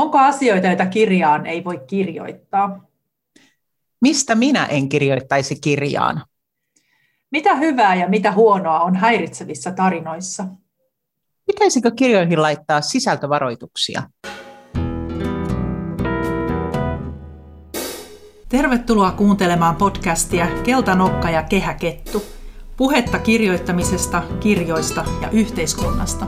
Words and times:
Onko 0.00 0.18
asioita, 0.18 0.66
joita 0.66 0.86
kirjaan 0.86 1.46
ei 1.46 1.64
voi 1.64 1.80
kirjoittaa? 1.86 2.86
Mistä 4.00 4.34
minä 4.34 4.66
en 4.66 4.88
kirjoittaisi 4.88 5.60
kirjaan? 5.60 6.24
Mitä 7.30 7.54
hyvää 7.54 7.94
ja 7.94 8.08
mitä 8.08 8.32
huonoa 8.32 8.80
on 8.80 8.96
häiritsevissä 8.96 9.72
tarinoissa? 9.72 10.44
Pitäisikö 11.46 11.90
kirjoihin 11.90 12.42
laittaa 12.42 12.80
sisältövaroituksia? 12.80 14.02
Tervetuloa 18.48 19.10
kuuntelemaan 19.10 19.76
podcastia 19.76 20.46
Keltanokka 20.62 21.30
ja 21.30 21.42
Kehäkettu. 21.42 22.22
Puhetta 22.76 23.18
kirjoittamisesta, 23.18 24.22
kirjoista 24.40 25.04
ja 25.22 25.30
yhteiskunnasta. 25.30 26.26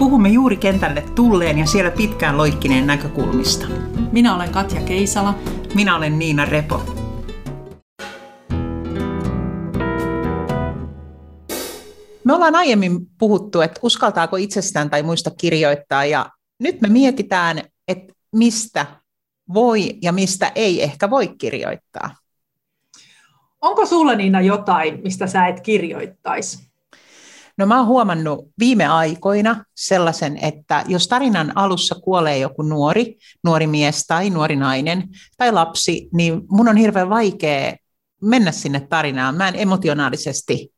Puhumme 0.00 0.28
juuri 0.28 0.56
kentälle 0.56 1.04
tulleen 1.14 1.58
ja 1.58 1.66
siellä 1.66 1.90
pitkään 1.90 2.36
loikkineen 2.36 2.86
näkökulmista. 2.86 3.66
Minä 4.12 4.34
olen 4.34 4.50
Katja 4.50 4.80
Keisala. 4.80 5.34
Minä 5.74 5.96
olen 5.96 6.18
Niina 6.18 6.44
Repo. 6.44 6.82
Me 12.24 12.34
ollaan 12.34 12.54
aiemmin 12.54 13.06
puhuttu, 13.18 13.60
että 13.60 13.80
uskaltaako 13.82 14.36
itsestään 14.36 14.90
tai 14.90 15.02
muista 15.02 15.30
kirjoittaa, 15.30 16.04
ja 16.04 16.30
nyt 16.60 16.80
me 16.80 16.88
mietitään, 16.88 17.62
että 17.88 18.12
mistä 18.36 18.86
voi 19.54 19.98
ja 20.02 20.12
mistä 20.12 20.52
ei 20.54 20.82
ehkä 20.82 21.10
voi 21.10 21.28
kirjoittaa. 21.28 22.16
Onko 23.60 23.86
sulla 23.86 24.14
Niina 24.14 24.40
jotain, 24.40 25.00
mistä 25.02 25.26
sä 25.26 25.46
et 25.46 25.60
kirjoittaisi? 25.60 26.69
No 27.60 27.66
mä 27.66 27.78
oon 27.78 27.86
huomannut 27.86 28.48
viime 28.58 28.86
aikoina 28.86 29.64
sellaisen, 29.76 30.38
että 30.42 30.84
jos 30.88 31.08
tarinan 31.08 31.52
alussa 31.54 31.94
kuolee 31.94 32.38
joku 32.38 32.62
nuori, 32.62 33.16
nuori 33.44 33.66
mies 33.66 34.06
tai 34.06 34.30
nuori 34.30 34.56
nainen 34.56 35.08
tai 35.36 35.52
lapsi, 35.52 36.08
niin 36.12 36.42
mun 36.48 36.68
on 36.68 36.76
hirveän 36.76 37.10
vaikea 37.10 37.76
mennä 38.22 38.52
sinne 38.52 38.80
tarinaan. 38.80 39.34
Mä 39.34 39.48
en 39.48 39.54
emotionaalisesti 39.56 40.72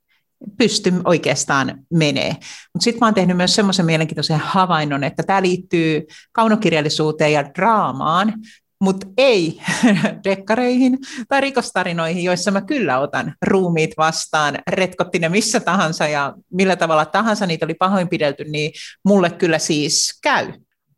pysty 0.59 0.93
oikeastaan 1.05 1.79
menee. 1.91 2.31
Mutta 2.73 2.85
sitten 2.85 3.01
mä 3.01 3.07
oon 3.07 3.15
tehnyt 3.15 3.37
myös 3.37 3.55
semmoisen 3.55 3.87
mielenkiintoisen 3.87 4.39
havainnon, 4.39 5.05
että 5.05 5.23
tämä 5.23 5.43
liittyy 5.43 6.03
kaunokirjallisuuteen 6.33 7.33
ja 7.33 7.55
draamaan, 7.55 8.35
mutta 8.83 9.07
ei 9.17 9.61
dekkareihin 10.25 10.99
tai 11.29 11.41
rikostarinoihin, 11.41 12.25
joissa 12.25 12.51
mä 12.51 12.61
kyllä 12.61 12.99
otan 12.99 13.35
ruumiit 13.47 13.91
vastaan, 13.97 14.59
retkotti 14.71 15.19
ne 15.19 15.29
missä 15.29 15.61
tahansa 15.61 16.09
ja 16.09 16.35
millä 16.53 16.77
tavalla 16.77 17.05
tahansa 17.05 17.47
niitä 17.47 17.67
oli 17.67 17.75
pahoinpidelty, 17.75 18.45
niin 18.45 18.73
mulle 19.05 19.31
kyllä 19.31 19.59
siis 19.59 20.19
käy. 20.23 20.53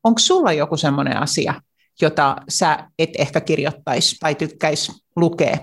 Onko 0.04 0.18
sulla 0.18 0.52
joku 0.52 0.76
semmoinen 0.76 1.16
asia, 1.16 1.54
jota 2.00 2.36
sä 2.48 2.78
et 2.98 3.10
ehkä 3.18 3.40
kirjoittaisi 3.40 4.16
tai 4.20 4.34
tykkäisi 4.34 4.92
lukea? 5.16 5.56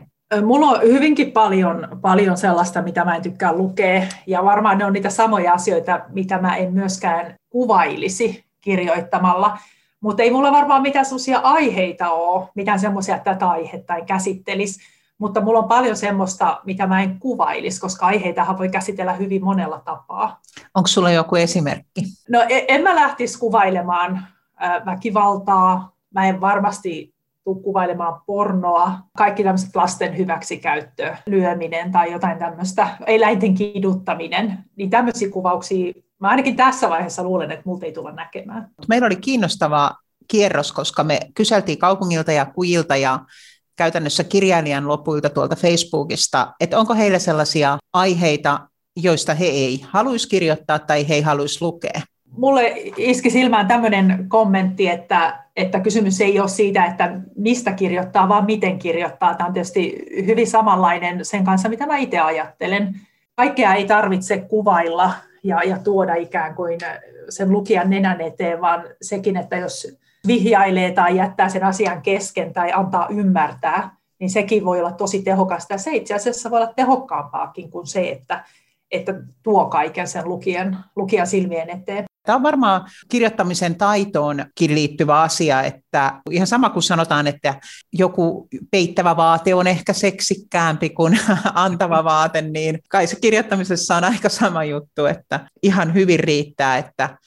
Mulla 0.45 0.67
on 0.67 0.81
hyvinkin 0.81 1.31
paljon, 1.31 1.87
paljon 2.01 2.37
sellaista, 2.37 2.81
mitä 2.81 3.05
mä 3.05 3.15
en 3.15 3.21
tykkää 3.21 3.53
lukea, 3.53 4.07
ja 4.27 4.43
varmaan 4.43 4.77
ne 4.77 4.85
on 4.85 4.93
niitä 4.93 5.09
samoja 5.09 5.53
asioita, 5.53 5.99
mitä 6.09 6.37
mä 6.37 6.55
en 6.55 6.73
myöskään 6.73 7.35
kuvailisi 7.49 8.45
kirjoittamalla. 8.61 9.57
Mutta 10.01 10.23
ei 10.23 10.31
mulla 10.31 10.51
varmaan 10.51 10.81
mitään 10.81 11.05
sellaisia 11.05 11.39
aiheita 11.39 12.09
ole, 12.09 12.49
mitään 12.55 12.79
semmoisia, 12.79 13.15
että 13.15 13.33
tätä 13.33 13.49
aihetta 13.49 13.95
en 13.95 14.05
käsittelisi. 14.05 14.79
Mutta 15.17 15.41
mulla 15.41 15.59
on 15.59 15.67
paljon 15.67 15.97
semmoista, 15.97 16.61
mitä 16.65 16.87
mä 16.87 17.01
en 17.01 17.19
kuvailisi, 17.19 17.81
koska 17.81 18.05
aiheitahan 18.05 18.57
voi 18.57 18.69
käsitellä 18.69 19.13
hyvin 19.13 19.43
monella 19.43 19.81
tapaa. 19.85 20.39
Onko 20.75 20.87
sulla 20.87 21.11
joku 21.11 21.35
esimerkki? 21.35 22.01
No 22.29 22.41
e, 22.49 22.65
en 22.67 22.83
mä 22.83 22.95
lähtisi 22.95 23.39
kuvailemaan 23.39 24.27
väkivaltaa. 24.85 25.95
Mä 26.13 26.27
en 26.27 26.41
varmasti 26.41 27.13
tule 27.43 27.63
kuvailemaan 27.63 28.21
pornoa, 28.25 28.91
kaikki 29.17 29.43
tämmöiset 29.43 29.75
lasten 29.75 30.17
hyväksikäyttö, 30.17 31.15
lyöminen 31.25 31.91
tai 31.91 32.11
jotain 32.11 32.39
tämmöistä, 32.39 32.87
eläinten 33.07 33.55
kiduttaminen, 33.55 34.57
niin 34.75 34.89
tämmöisiä 34.89 35.29
kuvauksia 35.29 35.93
Mä 36.21 36.27
ainakin 36.27 36.55
tässä 36.55 36.89
vaiheessa 36.89 37.23
luulen, 37.23 37.51
että 37.51 37.63
multa 37.65 37.85
ei 37.85 37.91
tulla 37.91 38.11
näkemään. 38.11 38.69
Meillä 38.87 39.05
oli 39.05 39.15
kiinnostava 39.15 39.91
kierros, 40.27 40.71
koska 40.71 41.03
me 41.03 41.19
kyseltiin 41.35 41.77
kaupungilta 41.77 42.31
ja 42.31 42.45
kujilta 42.45 42.95
ja 42.95 43.19
käytännössä 43.75 44.23
kirjailijan 44.23 44.87
lopuilta 44.87 45.29
tuolta 45.29 45.55
Facebookista, 45.55 46.53
että 46.59 46.79
onko 46.79 46.93
heillä 46.93 47.19
sellaisia 47.19 47.77
aiheita, 47.93 48.59
joista 48.95 49.33
he 49.33 49.45
ei 49.45 49.85
haluaisi 49.89 50.29
kirjoittaa 50.29 50.79
tai 50.79 51.09
he 51.09 51.13
ei 51.13 51.21
haluaisi 51.21 51.61
lukea. 51.61 52.01
Mulle 52.37 52.73
iski 52.97 53.29
silmään 53.29 53.67
tämmöinen 53.67 54.25
kommentti, 54.29 54.87
että, 54.87 55.43
että 55.55 55.79
kysymys 55.79 56.21
ei 56.21 56.39
ole 56.39 56.47
siitä, 56.47 56.85
että 56.85 57.19
mistä 57.35 57.71
kirjoittaa, 57.71 58.29
vaan 58.29 58.45
miten 58.45 58.79
kirjoittaa. 58.79 59.35
Tämä 59.35 59.47
on 59.47 59.53
tietysti 59.53 60.05
hyvin 60.25 60.47
samanlainen 60.47 61.25
sen 61.25 61.43
kanssa, 61.43 61.69
mitä 61.69 61.85
mä 61.85 61.97
itse 61.97 62.19
ajattelen. 62.19 63.01
Kaikkea 63.35 63.73
ei 63.73 63.85
tarvitse 63.85 64.37
kuvailla 64.37 65.13
ja, 65.43 65.63
ja 65.63 65.77
tuoda 65.79 66.15
ikään 66.15 66.55
kuin 66.55 66.79
sen 67.29 67.51
lukijan 67.51 67.89
nenän 67.89 68.21
eteen, 68.21 68.61
vaan 68.61 68.83
sekin, 69.01 69.37
että 69.37 69.57
jos 69.57 69.97
vihjailee 70.27 70.91
tai 70.91 71.17
jättää 71.17 71.49
sen 71.49 71.63
asian 71.63 72.01
kesken 72.01 72.53
tai 72.53 72.71
antaa 72.73 73.07
ymmärtää, 73.09 73.95
niin 74.19 74.29
sekin 74.29 74.65
voi 74.65 74.79
olla 74.79 74.91
tosi 74.91 75.21
tehokasta. 75.21 75.73
Ja 75.73 75.77
se 75.77 75.91
itse 75.91 76.13
asiassa 76.13 76.51
voi 76.51 76.61
olla 76.61 76.73
tehokkaampaakin 76.75 77.71
kuin 77.71 77.87
se, 77.87 78.09
että, 78.09 78.45
että 78.91 79.13
tuo 79.43 79.65
kaiken 79.65 80.07
sen 80.07 80.29
lukijan, 80.29 80.85
lukijan 80.95 81.27
silmien 81.27 81.69
eteen. 81.69 82.05
Tämä 82.23 82.35
on 82.35 82.43
varmaan 82.43 82.89
kirjoittamisen 83.09 83.75
taitoonkin 83.75 84.75
liittyvä 84.75 85.21
asia, 85.21 85.63
että 85.63 86.21
ihan 86.31 86.47
sama 86.47 86.69
kuin 86.69 86.83
sanotaan, 86.83 87.27
että 87.27 87.59
joku 87.93 88.47
peittävä 88.71 89.17
vaate 89.17 89.55
on 89.55 89.67
ehkä 89.67 89.93
seksikkäämpi 89.93 90.89
kuin 90.89 91.19
antava 91.53 92.03
vaate, 92.03 92.41
niin 92.41 92.79
kai 92.89 93.07
se 93.07 93.15
kirjoittamisessa 93.21 93.95
on 93.95 94.03
aika 94.03 94.29
sama 94.29 94.63
juttu, 94.63 95.05
että 95.05 95.49
ihan 95.63 95.93
hyvin 95.93 96.19
riittää, 96.19 96.77
että 96.77 97.17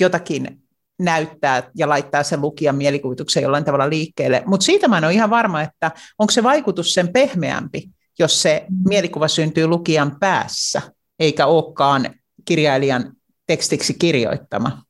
jotakin 0.00 0.62
näyttää 0.98 1.70
ja 1.76 1.88
laittaa 1.88 2.22
sen 2.22 2.40
lukijan 2.40 2.76
mielikuvituksen 2.76 3.42
jollain 3.42 3.64
tavalla 3.64 3.90
liikkeelle. 3.90 4.42
Mutta 4.46 4.64
siitä 4.64 4.88
mä 4.88 4.98
en 4.98 5.04
ole 5.04 5.14
ihan 5.14 5.30
varma, 5.30 5.62
että 5.62 5.90
onko 6.18 6.30
se 6.30 6.42
vaikutus 6.42 6.94
sen 6.94 7.12
pehmeämpi, 7.12 7.88
jos 8.18 8.42
se 8.42 8.66
mielikuva 8.88 9.28
syntyy 9.28 9.66
lukijan 9.66 10.16
päässä, 10.20 10.82
eikä 11.18 11.46
olekaan 11.46 12.14
kirjailijan 12.44 13.12
tekstiksi 13.48 13.94
kirjoittama? 13.98 14.82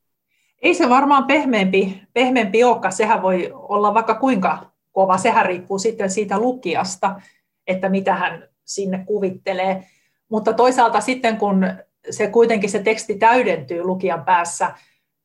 Ei 0.63 0.75
se 0.75 0.89
varmaan 0.89 1.25
pehmeämpi, 1.25 2.03
pehmeämpi 2.13 2.65
olekaan. 2.65 2.93
Sehän 2.93 3.23
voi 3.23 3.51
olla 3.53 3.95
vaikka 3.95 4.15
kuinka 4.15 4.71
kova. 4.93 5.19
Sehän 5.19 5.47
riippuu 5.47 5.79
sitten 5.79 6.11
siitä 6.11 6.39
lukijasta, 6.39 7.21
että 7.67 7.89
mitä 7.89 8.15
hän 8.15 8.49
sinne 8.65 9.05
kuvittelee. 9.07 9.87
Mutta 10.29 10.53
toisaalta 10.53 11.01
sitten, 11.01 11.37
kun 11.37 11.67
se 12.11 12.27
kuitenkin 12.27 12.71
se 12.71 12.79
teksti 12.79 13.15
täydentyy 13.15 13.85
lukijan 13.85 14.25
päässä, 14.25 14.71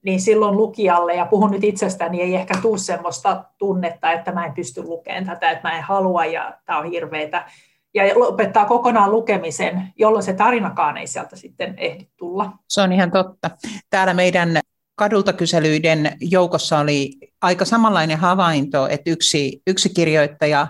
niin 0.06 0.22
silloin 0.22 0.58
lukijalle, 0.58 1.16
ja 1.16 1.26
puhun 1.26 1.52
nyt 1.52 1.64
itsestäni, 1.64 2.22
ei 2.22 2.36
ehkä 2.36 2.54
tule 2.62 2.78
sellaista 2.78 3.44
tunnetta, 3.58 4.12
että 4.12 4.32
mä 4.32 4.46
en 4.46 4.54
pysty 4.54 4.84
lukemaan 4.84 5.26
tätä, 5.26 5.52
että 5.52 5.68
mä 5.70 5.78
en 5.78 5.84
halua 5.84 6.26
ja 6.26 6.58
tämä 6.66 6.80
on 6.80 6.86
hirveetä 6.86 7.46
ja 7.94 8.20
lopettaa 8.20 8.66
kokonaan 8.66 9.12
lukemisen, 9.12 9.94
jolloin 9.96 10.24
se 10.24 10.34
tarinakaan 10.34 10.98
ei 10.98 11.08
sieltä 11.08 11.36
sitten 11.36 11.74
ehdi 11.78 12.08
tulla. 12.18 12.52
Se 12.70 12.82
on 12.82 12.94
ihan 12.94 13.12
totta. 13.12 13.52
Täällä 13.90 14.14
meidän 14.14 14.60
kadulta 14.96 15.34
kyselyiden 15.34 16.18
joukossa 16.22 16.80
oli 16.80 17.10
aika 17.42 17.66
samanlainen 17.66 18.18
havainto, 18.18 18.88
että 18.88 19.10
yksi, 19.10 19.62
yksi 19.68 19.90
kirjoittaja 19.90 20.68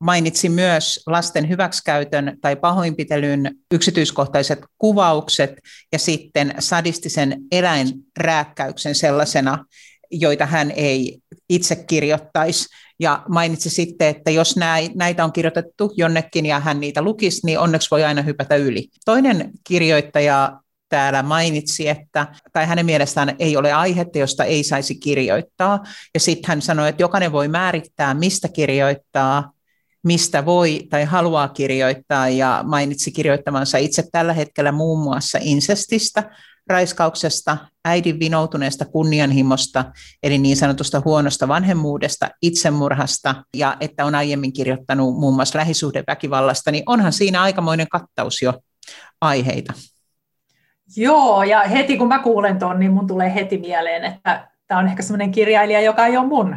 mainitsi 0.00 0.48
myös 0.48 1.02
lasten 1.06 1.48
hyväksikäytön 1.48 2.38
tai 2.40 2.56
pahoinpitelyn 2.56 3.54
yksityiskohtaiset 3.74 4.58
kuvaukset 4.78 5.54
ja 5.92 5.98
sitten 5.98 6.54
sadistisen 6.58 7.40
eläinrääkkäyksen 7.52 8.94
sellaisena, 8.94 9.64
joita 10.20 10.46
hän 10.46 10.70
ei 10.70 11.18
itse 11.48 11.76
kirjoittaisi. 11.76 12.68
Ja 13.00 13.22
mainitsi 13.28 13.70
sitten, 13.70 14.08
että 14.08 14.30
jos 14.30 14.56
näitä 14.94 15.24
on 15.24 15.32
kirjoitettu 15.32 15.92
jonnekin 15.96 16.46
ja 16.46 16.60
hän 16.60 16.80
niitä 16.80 17.02
lukisi, 17.02 17.46
niin 17.46 17.58
onneksi 17.58 17.90
voi 17.90 18.04
aina 18.04 18.22
hypätä 18.22 18.56
yli. 18.56 18.88
Toinen 19.04 19.50
kirjoittaja 19.68 20.60
täällä 20.88 21.22
mainitsi, 21.22 21.88
että 21.88 22.26
tai 22.52 22.66
hänen 22.66 22.86
mielestään 22.86 23.36
ei 23.38 23.56
ole 23.56 23.72
aihetta, 23.72 24.18
josta 24.18 24.44
ei 24.44 24.64
saisi 24.64 24.94
kirjoittaa. 24.94 25.84
Ja 26.14 26.20
sitten 26.20 26.48
hän 26.48 26.62
sanoi, 26.62 26.88
että 26.88 27.02
jokainen 27.02 27.32
voi 27.32 27.48
määrittää, 27.48 28.14
mistä 28.14 28.48
kirjoittaa, 28.48 29.52
mistä 30.04 30.44
voi 30.44 30.86
tai 30.90 31.04
haluaa 31.04 31.48
kirjoittaa, 31.48 32.28
ja 32.28 32.64
mainitsi 32.66 33.12
kirjoittamansa 33.12 33.78
itse 33.78 34.04
tällä 34.12 34.32
hetkellä 34.32 34.72
muun 34.72 35.02
muassa 35.02 35.38
insestistä, 35.42 36.30
raiskauksesta, 36.66 37.56
äidin 37.84 38.20
vinoutuneesta 38.20 38.84
kunnianhimosta, 38.84 39.84
eli 40.22 40.38
niin 40.38 40.56
sanotusta 40.56 41.02
huonosta 41.04 41.48
vanhemmuudesta, 41.48 42.28
itsemurhasta, 42.42 43.44
ja 43.56 43.76
että 43.80 44.04
on 44.04 44.14
aiemmin 44.14 44.52
kirjoittanut 44.52 45.14
muun 45.14 45.34
muassa 45.34 45.58
lähisuhdeväkivallasta, 45.58 46.70
niin 46.70 46.84
onhan 46.86 47.12
siinä 47.12 47.42
aikamoinen 47.42 47.88
kattaus 47.88 48.42
jo 48.42 48.54
aiheita. 49.20 49.72
Joo, 50.96 51.42
ja 51.42 51.62
heti 51.62 51.96
kun 51.96 52.08
mä 52.08 52.18
kuulen 52.18 52.58
tuon, 52.58 52.80
niin 52.80 52.92
mun 52.92 53.06
tulee 53.06 53.34
heti 53.34 53.58
mieleen, 53.58 54.04
että 54.04 54.48
tämä 54.66 54.80
on 54.80 54.86
ehkä 54.86 55.02
sellainen 55.02 55.32
kirjailija, 55.32 55.80
joka 55.80 56.06
ei 56.06 56.16
ole 56.16 56.26
mun, 56.26 56.56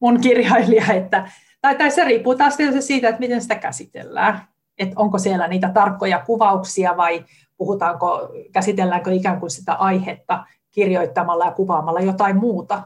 mun 0.00 0.20
kirjailija, 0.20 0.92
että, 0.92 1.30
tai, 1.60 1.78
tai 1.78 1.90
se 1.90 2.04
riippuu 2.04 2.34
taas 2.34 2.56
siitä, 2.80 3.08
että 3.08 3.20
miten 3.20 3.42
sitä 3.42 3.54
käsitellään, 3.54 4.42
että 4.78 4.94
onko 4.96 5.18
siellä 5.18 5.48
niitä 5.48 5.70
tarkkoja 5.74 6.18
kuvauksia 6.26 6.96
vai 6.96 7.24
puhutaanko, 7.62 8.28
käsitelläänkö 8.52 9.12
ikään 9.12 9.40
kuin 9.40 9.50
sitä 9.50 9.74
aihetta 9.74 10.46
kirjoittamalla 10.70 11.44
ja 11.44 11.52
kuvaamalla 11.52 12.00
jotain 12.00 12.36
muuta 12.36 12.82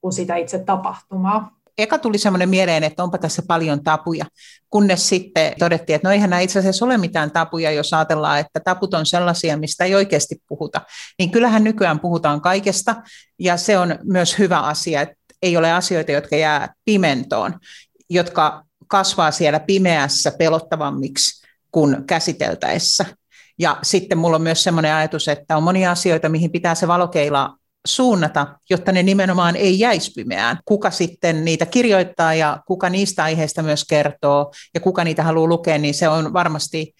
kuin 0.00 0.12
sitä 0.12 0.36
itse 0.36 0.58
tapahtumaa 0.58 1.58
eka 1.78 1.98
tuli 1.98 2.18
semmoinen 2.18 2.48
mieleen, 2.48 2.84
että 2.84 3.02
onpa 3.02 3.18
tässä 3.18 3.42
paljon 3.48 3.84
tapuja, 3.84 4.24
kunnes 4.70 5.08
sitten 5.08 5.52
todettiin, 5.58 5.94
että 5.96 6.08
no 6.08 6.12
eihän 6.12 6.30
nämä 6.30 6.40
itse 6.40 6.58
asiassa 6.58 6.84
ole 6.84 6.98
mitään 6.98 7.30
tapuja, 7.30 7.70
jos 7.70 7.94
ajatellaan, 7.94 8.38
että 8.38 8.60
taput 8.60 8.94
on 8.94 9.06
sellaisia, 9.06 9.56
mistä 9.56 9.84
ei 9.84 9.94
oikeasti 9.94 10.42
puhuta. 10.48 10.80
Niin 11.18 11.30
kyllähän 11.30 11.64
nykyään 11.64 12.00
puhutaan 12.00 12.40
kaikesta, 12.40 12.96
ja 13.38 13.56
se 13.56 13.78
on 13.78 13.98
myös 14.04 14.38
hyvä 14.38 14.60
asia, 14.60 15.00
että 15.00 15.16
ei 15.42 15.56
ole 15.56 15.72
asioita, 15.72 16.12
jotka 16.12 16.36
jää 16.36 16.74
pimentoon, 16.84 17.54
jotka 18.10 18.64
kasvaa 18.88 19.30
siellä 19.30 19.60
pimeässä 19.60 20.32
pelottavammiksi 20.38 21.46
kuin 21.72 22.04
käsiteltäessä. 22.06 23.06
Ja 23.58 23.78
sitten 23.82 24.18
mulla 24.18 24.36
on 24.36 24.42
myös 24.42 24.62
sellainen 24.62 24.94
ajatus, 24.94 25.28
että 25.28 25.56
on 25.56 25.62
monia 25.62 25.90
asioita, 25.90 26.28
mihin 26.28 26.52
pitää 26.52 26.74
se 26.74 26.88
valokeila 26.88 27.56
suunnata, 27.86 28.46
jotta 28.70 28.92
ne 28.92 29.02
nimenomaan 29.02 29.56
ei 29.56 29.78
jäisi 29.78 30.12
pimeään. 30.16 30.58
Kuka 30.64 30.90
sitten 30.90 31.44
niitä 31.44 31.66
kirjoittaa 31.66 32.34
ja 32.34 32.62
kuka 32.66 32.88
niistä 32.88 33.24
aiheista 33.24 33.62
myös 33.62 33.84
kertoo 33.84 34.52
ja 34.74 34.80
kuka 34.80 35.04
niitä 35.04 35.22
haluaa 35.22 35.48
lukea, 35.48 35.78
niin 35.78 35.94
se 35.94 36.08
on 36.08 36.32
varmasti 36.32 36.94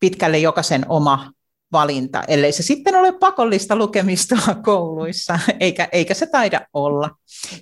pitkälle 0.00 0.38
jokaisen 0.38 0.86
oma 0.88 1.32
valinta, 1.72 2.22
ellei 2.28 2.52
se 2.52 2.62
sitten 2.62 2.96
ole 2.96 3.12
pakollista 3.12 3.76
lukemista 3.76 4.36
kouluissa, 4.64 5.38
eikä, 5.60 5.88
eikä 5.92 6.14
se 6.14 6.26
taida 6.26 6.60
olla. 6.72 7.10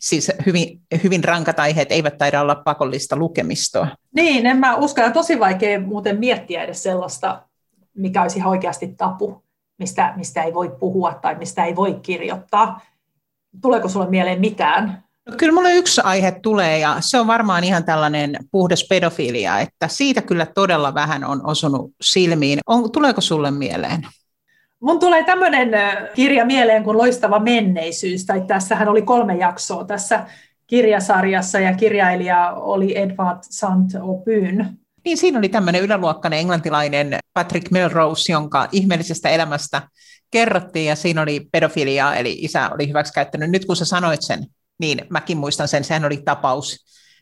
Siis 0.00 0.32
hyvin, 0.46 0.80
hyvin 1.04 1.24
rankat 1.24 1.60
aiheet 1.60 1.92
eivät 1.92 2.18
taida 2.18 2.40
olla 2.40 2.54
pakollista 2.54 3.16
lukemistoa. 3.16 3.88
Niin, 4.14 4.46
en 4.46 4.56
mä 4.56 4.76
usko, 4.76 5.00
ja 5.00 5.10
tosi 5.10 5.40
vaikea 5.40 5.80
muuten 5.80 6.18
miettiä 6.18 6.64
edes 6.64 6.82
sellaista, 6.82 7.42
mikä 7.96 8.22
olisi 8.22 8.38
ihan 8.38 8.50
oikeasti 8.50 8.94
tapu 8.96 9.46
mistä, 9.78 10.12
mistä 10.16 10.42
ei 10.42 10.54
voi 10.54 10.76
puhua 10.80 11.14
tai 11.14 11.34
mistä 11.34 11.64
ei 11.64 11.76
voi 11.76 11.94
kirjoittaa. 12.02 12.80
Tuleeko 13.62 13.88
sinulle 13.88 14.10
mieleen 14.10 14.40
mitään? 14.40 15.04
No, 15.26 15.34
kyllä 15.38 15.52
minulle 15.52 15.74
yksi 15.74 16.00
aihe 16.04 16.32
tulee 16.42 16.78
ja 16.78 16.96
se 17.00 17.20
on 17.20 17.26
varmaan 17.26 17.64
ihan 17.64 17.84
tällainen 17.84 18.36
puhdas 18.50 18.86
pedofilia, 18.88 19.60
että 19.60 19.88
siitä 19.88 20.22
kyllä 20.22 20.46
todella 20.46 20.94
vähän 20.94 21.24
on 21.24 21.46
osunut 21.46 21.90
silmiin. 22.00 22.58
On, 22.66 22.92
tuleeko 22.92 23.20
sulle 23.20 23.50
mieleen? 23.50 24.06
Mun 24.80 24.98
tulee 24.98 25.24
tämmöinen 25.24 25.70
kirja 26.14 26.44
mieleen 26.44 26.84
kuin 26.84 26.98
Loistava 26.98 27.38
menneisyys, 27.38 28.26
tai 28.26 28.40
tässähän 28.46 28.88
oli 28.88 29.02
kolme 29.02 29.34
jaksoa 29.34 29.84
tässä 29.84 30.26
kirjasarjassa, 30.66 31.60
ja 31.60 31.74
kirjailija 31.74 32.52
oli 32.52 32.98
Edward 32.98 33.38
Saint-Aubyn. 33.42 34.78
Niin 35.06 35.16
siinä 35.16 35.38
oli 35.38 35.48
tämmöinen 35.48 35.82
yläluokkainen 35.82 36.38
englantilainen 36.38 37.18
Patrick 37.32 37.70
Melrose, 37.70 38.32
jonka 38.32 38.68
ihmeellisestä 38.72 39.28
elämästä 39.28 39.88
kerrottiin, 40.30 40.86
ja 40.86 40.96
siinä 40.96 41.22
oli 41.22 41.48
pedofiliaa, 41.52 42.16
eli 42.16 42.36
isä 42.38 42.70
oli 42.70 42.88
hyväksikäyttänyt. 42.88 43.50
Nyt 43.50 43.64
kun 43.64 43.76
sä 43.76 43.84
sanoit 43.84 44.22
sen, 44.22 44.46
niin 44.80 45.06
mäkin 45.10 45.36
muistan 45.36 45.68
sen, 45.68 45.84
sehän 45.84 46.04
oli 46.04 46.16
tapaus 46.24 46.76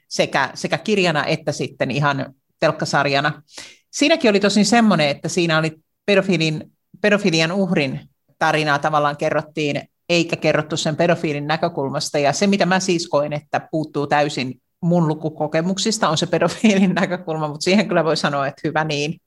sekä, 0.08 0.50
sekä 0.54 0.78
kirjana 0.78 1.26
että 1.26 1.52
sitten 1.52 1.90
ihan 1.90 2.34
telkkasarjana. 2.60 3.42
Siinäkin 3.90 4.30
oli 4.30 4.40
tosin 4.40 4.66
semmoinen, 4.66 5.08
että 5.08 5.28
siinä 5.28 5.58
oli 5.58 5.72
pedofilin, 6.06 6.72
pedofilian 7.00 7.52
uhrin 7.52 8.00
tarinaa 8.38 8.78
tavallaan 8.78 9.16
kerrottiin, 9.16 9.82
eikä 10.08 10.36
kerrottu 10.36 10.76
sen 10.76 10.96
pedofiilin 10.96 11.46
näkökulmasta. 11.46 12.18
Ja 12.18 12.32
se, 12.32 12.46
mitä 12.46 12.66
mä 12.66 12.80
siis 12.80 13.08
koen, 13.08 13.32
että 13.32 13.68
puuttuu 13.70 14.06
täysin 14.06 14.60
mun 14.84 15.08
lukukokemuksista 15.08 16.08
on 16.08 16.18
se 16.18 16.26
pedofiilin 16.26 16.94
näkökulma, 17.00 17.48
mutta 17.48 17.64
siihen 17.64 17.88
kyllä 17.88 18.04
voi 18.04 18.16
sanoa, 18.16 18.46
että 18.46 18.60
hyvä 18.64 18.84
niin. 18.84 19.20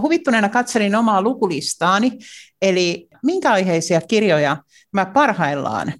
Huvittuneena 0.00 0.48
katselin 0.48 0.94
omaa 0.94 1.22
lukulistaani, 1.22 2.18
eli 2.62 3.08
minkä 3.22 3.52
aiheisia 3.52 4.00
kirjoja 4.00 4.56
mä 4.92 5.06
parhaillaan 5.06 5.92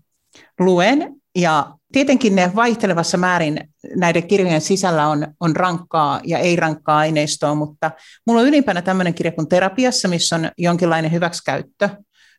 luen, 0.61 1.15
ja 1.37 1.75
tietenkin 1.93 2.37
ne 2.37 2.53
vaihtelevassa 2.55 3.17
määrin 3.17 3.69
näiden 3.97 4.27
kirjojen 4.27 4.61
sisällä 4.61 5.09
on, 5.09 5.27
on 5.41 5.57
rankkaa 5.57 6.21
ja 6.25 6.39
ei-rankkaa 6.39 6.99
aineistoa, 6.99 7.55
mutta 7.55 7.91
mulla 8.27 8.41
on 8.41 8.47
ylimpänä 8.47 8.83
tämmöinen 8.83 9.15
kirja 9.15 9.33
kuin 9.33 9.49
Terapiassa, 9.49 10.09
missä 10.09 10.37
on 10.37 10.51
jonkinlainen 10.59 11.12
hyväksikäyttö, 11.12 11.89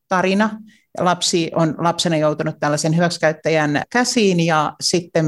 tarina, 0.07 0.49
lapsi 0.99 1.51
on 1.55 1.75
lapsena 1.77 2.17
joutunut 2.17 2.55
tällaisen 2.59 2.95
hyväksikäyttäjän 2.95 3.81
käsiin 3.89 4.45
ja 4.45 4.73
sitten 4.81 5.25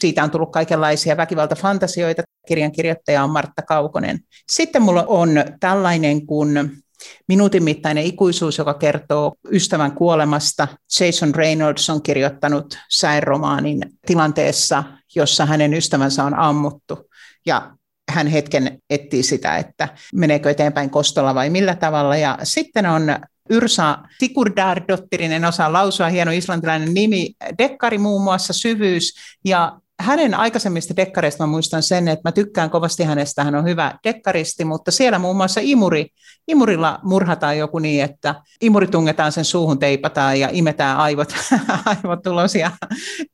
siitä 0.00 0.24
on 0.24 0.30
tullut 0.30 0.52
kaikenlaisia 0.52 1.16
väkivaltafantasioita. 1.16 2.22
Kirjan 2.48 2.72
kirjoittaja 2.72 3.24
on 3.24 3.30
Martta 3.30 3.62
Kaukonen. 3.62 4.18
Sitten 4.50 4.82
mulla 4.82 5.04
on 5.06 5.30
tällainen 5.60 6.26
kuin 6.26 6.82
Minuutin 7.28 7.64
mittainen 7.64 8.04
ikuisuus, 8.04 8.58
joka 8.58 8.74
kertoo 8.74 9.34
ystävän 9.50 9.92
kuolemasta. 9.92 10.68
Jason 11.00 11.34
Reynolds 11.34 11.90
on 11.90 12.02
kirjoittanut 12.02 12.78
säenromaanin 12.90 13.80
tilanteessa, 14.06 14.84
jossa 15.14 15.46
hänen 15.46 15.74
ystävänsä 15.74 16.24
on 16.24 16.34
ammuttu. 16.34 17.10
Ja 17.46 17.76
hän 18.10 18.26
hetken 18.26 18.78
etsii 18.90 19.22
sitä, 19.22 19.56
että 19.56 19.88
meneekö 20.14 20.50
eteenpäin 20.50 20.90
kostolla 20.90 21.34
vai 21.34 21.50
millä 21.50 21.74
tavalla. 21.74 22.16
Ja 22.16 22.38
sitten 22.42 22.86
on 22.86 23.02
Yrsa 23.50 23.98
Sigurdardottirinen 24.18 25.36
en 25.36 25.44
osaa 25.44 25.72
lausua, 25.72 26.08
hieno 26.08 26.30
islantilainen 26.30 26.94
nimi, 26.94 27.34
dekkari 27.58 27.98
muun 27.98 28.22
muassa 28.22 28.52
Syvyys, 28.52 29.14
ja 29.44 29.78
hänen 30.00 30.34
aikaisemmista 30.34 30.96
dekkareista 30.96 31.42
mä 31.42 31.46
muistan 31.46 31.82
sen, 31.82 32.08
että 32.08 32.28
mä 32.28 32.32
tykkään 32.32 32.70
kovasti 32.70 33.04
hänestä, 33.04 33.44
hän 33.44 33.54
on 33.54 33.64
hyvä 33.64 33.98
dekkaristi, 34.04 34.64
mutta 34.64 34.90
siellä 34.90 35.18
muun 35.18 35.36
muassa 35.36 35.60
imuri, 35.64 36.06
imurilla 36.48 36.98
murhataan 37.02 37.58
joku 37.58 37.78
niin, 37.78 38.04
että 38.04 38.34
imuri 38.60 38.86
tungetaan 38.86 39.32
sen 39.32 39.44
suuhun, 39.44 39.78
teipataan 39.78 40.40
ja 40.40 40.48
imetään 40.52 40.96
aivot, 40.96 41.34
aivot 41.84 42.26
ulos 42.26 42.54
ja 42.54 42.70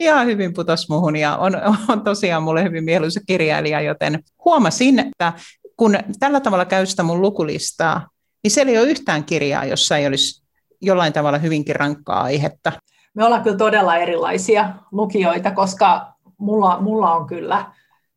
ihan 0.01 0.27
hyvin 0.27 0.55
putos 0.55 0.89
muuhun 0.89 1.17
ja 1.17 1.37
on, 1.37 1.53
on 1.89 2.05
tosiaan 2.05 2.43
mulle 2.43 2.65
hyvin 2.65 2.85
mieluisa 2.85 3.21
kirjailija, 3.27 3.81
joten 3.81 4.25
huomasin, 4.45 4.99
että 4.99 5.33
kun 5.77 5.99
tällä 6.21 6.41
tavalla 6.41 6.65
käy 6.65 6.87
sitä 6.87 7.03
mun 7.03 7.23
lukulistaa, 7.23 8.09
niin 8.43 8.51
siellä 8.51 8.73
ei 8.73 8.79
ole 8.79 8.91
yhtään 8.91 9.25
kirjaa, 9.25 9.65
jossa 9.65 9.97
ei 9.97 10.07
olisi 10.07 10.43
jollain 10.81 11.13
tavalla 11.13 11.39
hyvinkin 11.39 11.77
rankkaa 11.77 12.23
aihetta. 12.23 12.73
Me 13.15 13.25
ollaan 13.25 13.43
kyllä 13.43 13.57
todella 13.57 13.97
erilaisia 13.97 14.75
lukijoita, 14.93 15.51
koska 15.51 16.13
mulla, 16.39 16.81
mulla 16.81 17.15
on 17.15 17.27
kyllä 17.27 17.65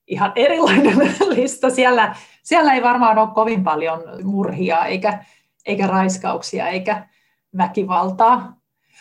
ihan 0.07 0.31
erilainen 0.35 0.97
lista. 1.35 1.69
Siellä, 1.69 2.15
siellä 2.43 2.73
ei 2.73 2.83
varmaan 2.83 3.17
ole 3.17 3.29
kovin 3.35 3.63
paljon 3.63 4.03
murhia 4.23 4.85
eikä, 4.85 5.23
eikä 5.65 5.87
raiskauksia 5.87 6.67
eikä 6.67 7.07
väkivaltaa. 7.57 8.55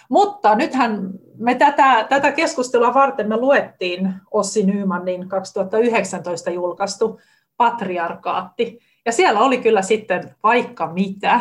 Mutta 0.09 0.55
nythän 0.55 1.11
me 1.39 1.55
tätä, 1.55 2.07
tätä 2.09 2.33
keskustelua 2.33 2.95
varten 2.95 3.29
me 3.29 3.37
luettiin 3.37 4.15
Ossi 4.31 4.67
Nymanin 4.67 5.29
2019 5.29 6.51
julkaistu 6.51 7.21
Patriarkaatti, 7.57 8.79
ja 9.07 9.13
siellä 9.13 9.41
oli 9.41 9.59
kyllä 9.59 9.83
sitten 9.83 10.35
vaikka 10.43 10.87
mitä. 10.87 11.41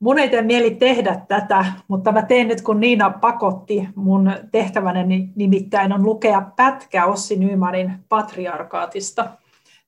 Mun 0.00 0.18
ei 0.18 0.28
tee 0.28 0.42
mieli 0.42 0.74
tehdä 0.74 1.20
tätä, 1.28 1.64
mutta 1.88 2.12
mä 2.12 2.22
teen 2.22 2.48
nyt, 2.48 2.62
kun 2.62 2.80
Niina 2.80 3.10
pakotti 3.10 3.88
mun 3.94 4.32
tehtäväni, 4.52 5.32
nimittäin 5.36 5.92
on 5.92 6.04
lukea 6.04 6.42
pätkä 6.56 7.06
Ossi 7.06 7.36
Nymanin 7.36 7.92
patriarkaatista. 8.08 9.28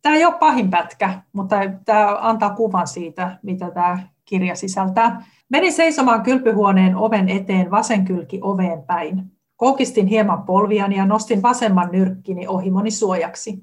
Tämä 0.03 0.17
ei 0.17 0.25
ole 0.25 0.35
pahin 0.35 0.71
pätkä, 0.71 1.21
mutta 1.33 1.57
tämä 1.85 2.19
antaa 2.21 2.51
kuvan 2.51 2.87
siitä, 2.87 3.39
mitä 3.43 3.71
tämä 3.71 3.99
kirja 4.25 4.55
sisältää. 4.55 5.25
Menin 5.49 5.73
seisomaan 5.73 6.23
kylpyhuoneen 6.23 6.97
oven 6.97 7.29
eteen 7.29 7.71
vasenkylki 7.71 8.39
oveen 8.43 8.83
päin. 8.83 9.33
Koukistin 9.57 10.07
hieman 10.07 10.43
polviani 10.43 10.97
ja 10.97 11.07
nostin 11.07 11.43
vasemman 11.43 11.89
nyrkkini 11.93 12.47
ohimoni 12.47 12.91
suojaksi. 12.91 13.63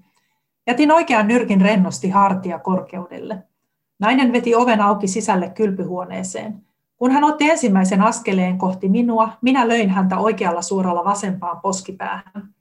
Jätin 0.68 0.92
oikean 0.92 1.28
nyrkin 1.28 1.62
rennosti 1.62 2.10
hartia 2.10 2.60
korkeudelle. 2.60 3.44
Nainen 4.00 4.34
veti 4.34 4.56
oven 4.56 4.82
auki 4.82 5.08
sisälle 5.08 5.50
kylpyhuoneeseen. 5.50 6.64
Kun 6.98 7.12
hän 7.12 7.24
otti 7.24 7.50
ensimmäisen 7.50 8.02
askeleen 8.02 8.58
kohti 8.58 8.90
minua, 8.90 9.30
minä 9.42 9.68
löin 9.68 9.90
häntä 9.90 10.18
oikealla 10.18 10.62
suoralla 10.62 11.04
vasempaan 11.04 11.62
poskipäähän. 11.62 12.54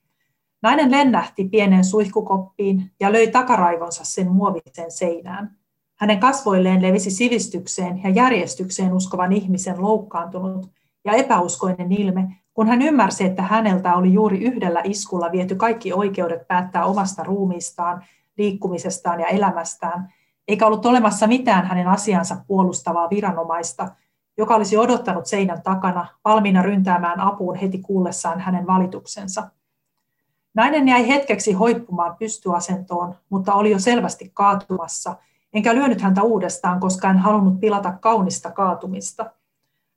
Nainen 0.63 0.91
lennähti 0.91 1.49
pienen 1.49 1.85
suihkukoppiin 1.85 2.91
ja 3.01 3.13
löi 3.13 3.29
takaraivonsa 3.29 4.05
sen 4.05 4.33
muoviseen 4.33 4.91
seinään. 4.91 5.57
Hänen 5.99 6.21
kasvoilleen 6.21 6.83
levisi 6.83 7.11
sivistykseen 7.11 8.03
ja 8.03 8.11
järjestykseen 8.11 8.93
uskovan 8.93 9.33
ihmisen 9.33 9.83
loukkaantunut 9.83 10.71
ja 11.05 11.13
epäuskoinen 11.13 11.93
ilme, 11.93 12.37
kun 12.55 12.69
hän 12.69 12.83
ymmärsi, 12.83 13.25
että 13.25 13.43
häneltä 13.43 13.95
oli 13.95 14.13
juuri 14.13 14.45
yhdellä 14.45 14.81
iskulla 14.85 15.33
viety 15.33 15.55
kaikki 15.55 15.93
oikeudet 15.93 16.49
päättää 16.49 16.85
omasta 16.85 17.23
ruumiistaan, 17.23 18.05
liikkumisestaan 18.39 19.21
ja 19.21 19.27
elämästään, 19.27 20.13
eikä 20.49 20.67
ollut 20.67 20.87
olemassa 20.87 21.27
mitään 21.27 21.67
hänen 21.67 21.89
asiansa 21.89 22.37
puolustavaa 22.47 23.11
viranomaista, 23.11 23.89
joka 24.37 24.55
olisi 24.55 24.77
odottanut 24.77 25.27
seinän 25.27 25.63
takana, 25.63 26.07
valmiina 26.25 26.63
ryntäämään 26.63 27.21
apuun 27.21 27.57
heti 27.57 27.79
kuullessaan 27.79 28.41
hänen 28.41 28.67
valituksensa. 28.67 29.49
Nainen 30.55 30.89
jäi 30.89 31.09
hetkeksi 31.09 31.53
hoippumaan 31.53 32.17
pystyasentoon, 32.17 33.15
mutta 33.31 33.55
oli 33.55 33.71
jo 33.71 33.79
selvästi 33.79 34.31
kaatumassa, 34.35 35.17
enkä 35.53 35.75
lyönyt 35.75 36.01
häntä 36.01 36.23
uudestaan, 36.23 36.81
koska 36.81 37.11
en 37.11 37.19
halunnut 37.19 37.61
pilata 37.61 37.93
kaunista 37.93 38.51
kaatumista. 38.51 39.31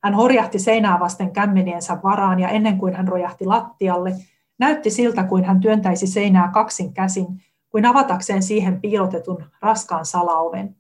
Hän 0.06 0.14
horjahti 0.14 0.60
seinää 0.60 1.00
vasten 1.00 1.32
kämmeniensä 1.32 1.98
varaan 2.04 2.40
ja 2.40 2.50
ennen 2.50 2.78
kuin 2.78 2.94
hän 2.94 3.08
rojahti 3.08 3.46
lattialle, 3.46 4.16
näytti 4.60 4.90
siltä 4.90 5.24
kuin 5.24 5.44
hän 5.44 5.60
työntäisi 5.60 6.08
seinää 6.08 6.52
kaksin 6.54 6.94
käsin, 6.94 7.28
kuin 7.70 7.86
avatakseen 7.86 8.44
siihen 8.44 8.82
piilotetun 8.82 9.46
raskaan 9.62 10.06
salaoven. 10.06 10.76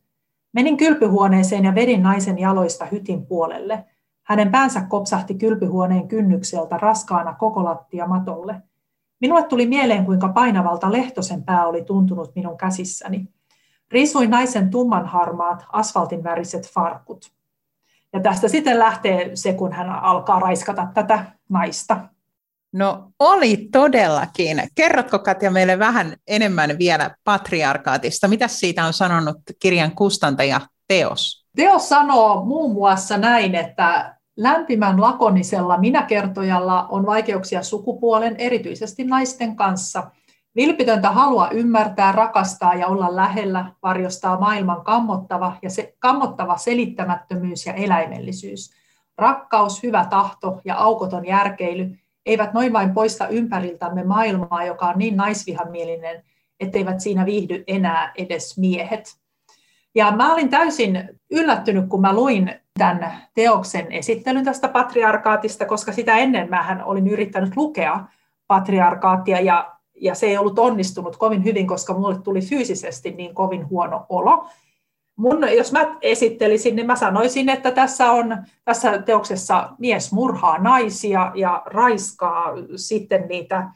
Menin 0.53 0.77
kylpyhuoneeseen 0.77 1.63
ja 1.63 1.75
vedin 1.75 2.03
naisen 2.03 2.39
jaloista 2.39 2.85
hytin 2.85 3.25
puolelle. 3.25 3.85
Hänen 4.23 4.51
päänsä 4.51 4.81
kopsahti 4.81 5.33
kylpyhuoneen 5.33 6.07
kynnykseltä 6.07 6.77
raskaana 6.77 7.33
koko 7.33 7.63
lattia 7.63 8.07
matolle. 8.07 8.61
Minulle 9.21 9.43
tuli 9.43 9.67
mieleen, 9.67 10.05
kuinka 10.05 10.29
painavalta 10.29 10.91
Lehtosen 10.91 11.43
pää 11.43 11.65
oli 11.65 11.83
tuntunut 11.83 12.35
minun 12.35 12.57
käsissäni. 12.57 13.27
Riisuin 13.91 14.29
naisen 14.29 14.69
tummanharmaat, 14.69 15.65
asfaltin 15.71 16.23
väriset 16.23 16.69
farkut. 16.69 17.35
Ja 18.15 18.21
tästä 18.21 18.47
sitten 18.47 18.79
lähtee 18.79 19.31
se, 19.33 19.53
kun 19.53 19.73
hän 19.73 19.89
alkaa 19.89 20.39
raiskata 20.39 20.87
tätä 20.93 21.25
naista. 21.49 21.97
No 22.73 23.11
oli 23.19 23.69
todellakin. 23.71 24.61
Kerrotko 24.75 25.19
Katja 25.19 25.51
meille 25.51 25.79
vähän 25.79 26.15
enemmän 26.27 26.77
vielä 26.77 27.15
patriarkaatista? 27.23 28.27
Mitä 28.27 28.47
siitä 28.47 28.85
on 28.85 28.93
sanonut 28.93 29.37
kirjan 29.59 29.91
kustantaja 29.91 30.61
Teos? 30.87 31.45
Teos 31.55 31.89
sanoo 31.89 32.45
muun 32.45 32.73
muassa 32.73 33.17
näin, 33.17 33.55
että 33.55 34.15
lämpimän 34.37 35.01
lakonisella 35.01 35.77
minäkertojalla 35.77 36.87
on 36.87 37.05
vaikeuksia 37.05 37.63
sukupuolen, 37.63 38.35
erityisesti 38.37 39.03
naisten 39.03 39.55
kanssa. 39.55 40.03
Vilpitöntä 40.55 41.09
halua 41.09 41.49
ymmärtää, 41.49 42.11
rakastaa 42.11 42.73
ja 42.73 42.87
olla 42.87 43.15
lähellä 43.15 43.65
varjostaa 43.83 44.39
maailman 44.39 44.83
kammottava, 44.83 45.57
ja 45.61 45.69
se, 45.69 45.95
kammottava 45.99 46.57
selittämättömyys 46.57 47.65
ja 47.65 47.73
eläimellisyys. 47.73 48.71
Rakkaus, 49.17 49.83
hyvä 49.83 50.05
tahto 50.09 50.61
ja 50.65 50.75
aukoton 50.75 51.25
järkeily– 51.25 51.91
eivät 52.25 52.53
noin 52.53 52.73
vain 52.73 52.93
poista 52.93 53.27
ympäriltämme 53.27 54.03
maailmaa, 54.03 54.63
joka 54.63 54.85
on 54.85 54.97
niin 54.97 55.17
naisvihamielinen, 55.17 56.23
etteivät 56.59 56.99
siinä 56.99 57.25
viihdy 57.25 57.63
enää 57.67 58.11
edes 58.17 58.57
miehet. 58.57 59.17
Ja 59.95 60.11
mä 60.11 60.33
olin 60.33 60.49
täysin 60.49 61.19
yllättynyt, 61.31 61.89
kun 61.89 62.01
mä 62.01 62.13
luin 62.13 62.55
tämän 62.79 63.11
teoksen 63.33 63.91
esittelyn 63.91 64.45
tästä 64.45 64.67
patriarkaatista, 64.67 65.65
koska 65.65 65.91
sitä 65.91 66.17
ennen 66.17 66.49
mä 66.49 66.83
olin 66.85 67.07
yrittänyt 67.07 67.55
lukea 67.55 68.03
patriarkaattia 68.47 69.39
ja, 69.39 69.74
ja 70.01 70.15
se 70.15 70.25
ei 70.25 70.37
ollut 70.37 70.59
onnistunut 70.59 71.17
kovin 71.17 71.43
hyvin, 71.43 71.67
koska 71.67 71.93
mulle 71.93 72.19
tuli 72.23 72.41
fyysisesti 72.41 73.11
niin 73.11 73.35
kovin 73.35 73.69
huono 73.69 74.05
olo 74.09 74.47
mun, 75.15 75.57
jos 75.57 75.71
mä 75.71 75.97
esittelisin, 76.01 76.75
niin 76.75 76.85
mä 76.85 76.95
sanoisin, 76.95 77.49
että 77.49 77.71
tässä 77.71 78.11
on 78.11 78.37
tässä 78.65 79.01
teoksessa 79.01 79.69
mies 79.79 80.11
murhaa 80.11 80.57
naisia 80.57 81.31
ja 81.35 81.63
raiskaa 81.65 82.53
sitten 82.75 83.27
niitä 83.27 83.69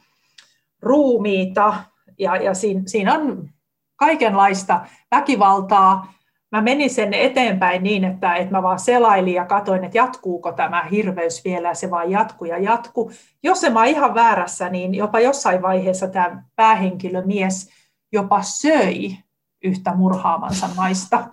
ruumiita 0.80 1.74
ja, 2.18 2.36
ja 2.36 2.54
siinä, 2.54 2.82
siinä 2.86 3.14
on 3.14 3.48
kaikenlaista 3.96 4.80
väkivaltaa. 5.10 6.12
Mä 6.52 6.60
menin 6.60 6.90
sen 6.90 7.14
eteenpäin 7.14 7.82
niin, 7.82 8.04
että, 8.04 8.34
että 8.34 8.52
mä 8.52 8.62
vaan 8.62 8.78
selailin 8.78 9.34
ja 9.34 9.44
katoin, 9.44 9.84
että 9.84 9.98
jatkuuko 9.98 10.52
tämä 10.52 10.84
hirveys 10.90 11.44
vielä, 11.44 11.68
ja 11.68 11.74
se 11.74 11.90
vaan 11.90 12.10
jatkuu 12.10 12.46
ja 12.48 12.58
jatkuu. 12.58 13.12
Jos 13.42 13.60
se 13.60 13.70
mä 13.70 13.84
ihan 13.84 14.14
väärässä, 14.14 14.68
niin 14.68 14.94
jopa 14.94 15.20
jossain 15.20 15.62
vaiheessa 15.62 16.08
tämä 16.08 16.42
päähenkilö 16.56 17.22
mies 17.26 17.70
jopa 18.12 18.42
söi 18.42 19.16
yhtä 19.64 19.94
murhaamansa 19.94 20.68
naista. 20.76 21.26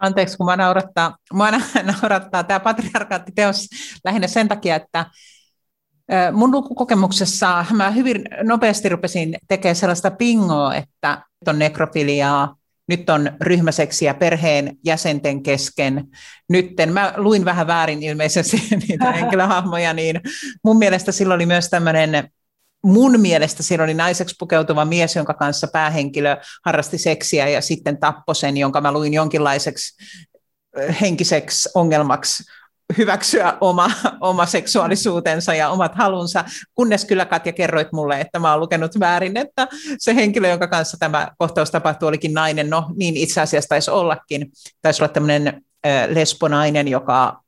Anteeksi, 0.00 0.36
kun 0.36 0.46
mä 0.46 0.56
naurattaa, 0.56 1.16
mä 1.34 1.50
naurattaa 1.92 2.44
tämä 2.44 2.60
patriarkaattiteos 2.60 3.68
lähinnä 4.04 4.26
sen 4.26 4.48
takia, 4.48 4.76
että 4.76 5.06
mun 6.32 6.50
lukukokemuksessa 6.50 7.64
mä 7.72 7.90
hyvin 7.90 8.24
nopeasti 8.42 8.88
rupesin 8.88 9.36
tekemään 9.48 9.76
sellaista 9.76 10.10
pingoa, 10.10 10.74
että 10.74 11.22
on 11.46 11.58
nekrofiliaa, 11.58 12.57
nyt 12.88 13.10
on 13.10 13.30
ryhmäseksiä 13.40 14.14
perheen 14.14 14.76
jäsenten 14.84 15.42
kesken. 15.42 16.04
Nytten, 16.48 16.92
mä 16.92 17.14
luin 17.16 17.44
vähän 17.44 17.66
väärin 17.66 18.02
ilmeisesti 18.02 18.62
niitä 18.88 19.12
henkilöhahmoja, 19.20 19.92
niin 19.92 20.20
mun 20.64 20.78
mielestä 20.78 21.12
silloin 21.12 21.36
oli 21.36 21.46
myös 21.46 21.68
tämmöinen 21.68 22.30
mun 22.84 23.20
mielestä 23.20 23.62
siinä 23.62 23.84
oli 23.84 23.94
naiseksi 23.94 24.34
pukeutuva 24.38 24.84
mies, 24.84 25.16
jonka 25.16 25.34
kanssa 25.34 25.68
päähenkilö 25.72 26.36
harrasti 26.64 26.98
seksiä 26.98 27.48
ja 27.48 27.60
sitten 27.60 27.98
tappoi 27.98 28.34
sen, 28.34 28.56
jonka 28.56 28.80
mä 28.80 28.92
luin 28.92 29.14
jonkinlaiseksi 29.14 30.04
henkiseksi 31.00 31.68
ongelmaksi 31.74 32.44
hyväksyä 32.98 33.58
oma, 33.60 33.90
oma 34.20 34.46
seksuaalisuutensa 34.46 35.54
ja 35.54 35.68
omat 35.68 35.94
halunsa, 35.94 36.44
kunnes 36.74 37.04
kyllä 37.04 37.24
Katja 37.24 37.52
kerroit 37.52 37.92
mulle, 37.92 38.20
että 38.20 38.38
mä 38.38 38.50
oon 38.50 38.60
lukenut 38.60 39.00
väärin, 39.00 39.36
että 39.36 39.68
se 39.98 40.14
henkilö, 40.14 40.48
jonka 40.48 40.66
kanssa 40.66 40.96
tämä 41.00 41.28
kohtaus 41.38 41.70
tapahtui, 41.70 42.08
olikin 42.08 42.34
nainen. 42.34 42.70
No 42.70 42.86
niin 42.96 43.16
itse 43.16 43.40
asiassa 43.40 43.68
taisi 43.68 43.90
ollakin. 43.90 44.46
Taisi 44.82 45.02
olla 45.02 45.12
tämmöinen 45.12 45.62
lesbonainen, 46.08 46.88
joka 46.88 47.40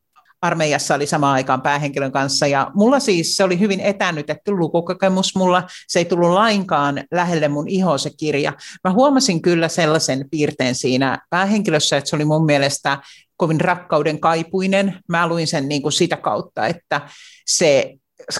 armeijassa 0.42 0.94
oli 0.94 1.06
samaan 1.06 1.34
aikaan 1.34 1.62
päähenkilön 1.62 2.12
kanssa, 2.12 2.46
ja 2.46 2.70
mulla 2.74 3.00
siis 3.00 3.36
se 3.36 3.44
oli 3.44 3.58
hyvin 3.58 3.80
etänytetty 3.80 4.52
lukukokemus, 4.52 5.36
mulla 5.36 5.62
se 5.88 5.98
ei 5.98 6.04
tullut 6.04 6.30
lainkaan 6.30 7.04
lähelle 7.10 7.48
mun 7.48 7.68
iho 7.68 7.98
se 7.98 8.10
kirja. 8.16 8.52
Mä 8.84 8.92
huomasin 8.92 9.42
kyllä 9.42 9.68
sellaisen 9.68 10.24
piirteen 10.30 10.74
siinä 10.74 11.18
päähenkilössä, 11.30 11.96
että 11.96 12.10
se 12.10 12.16
oli 12.16 12.24
mun 12.24 12.44
mielestä 12.44 12.98
kovin 13.36 13.60
rakkauden 13.60 14.20
kaipuinen. 14.20 14.98
Mä 15.08 15.26
luin 15.26 15.46
sen 15.46 15.68
niin 15.68 15.82
kuin 15.82 15.92
sitä 15.92 16.16
kautta, 16.16 16.66
että 16.66 17.00
se 17.46 17.94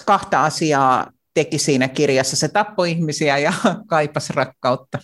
kahta 0.05 0.43
asiaa 0.43 1.07
teki 1.33 1.57
siinä 1.57 1.87
kirjassa. 1.87 2.35
Se 2.35 2.47
tappoi 2.47 2.91
ihmisiä 2.91 3.37
ja 3.37 3.53
kaipasi 3.89 4.33
rakkautta. 4.33 4.99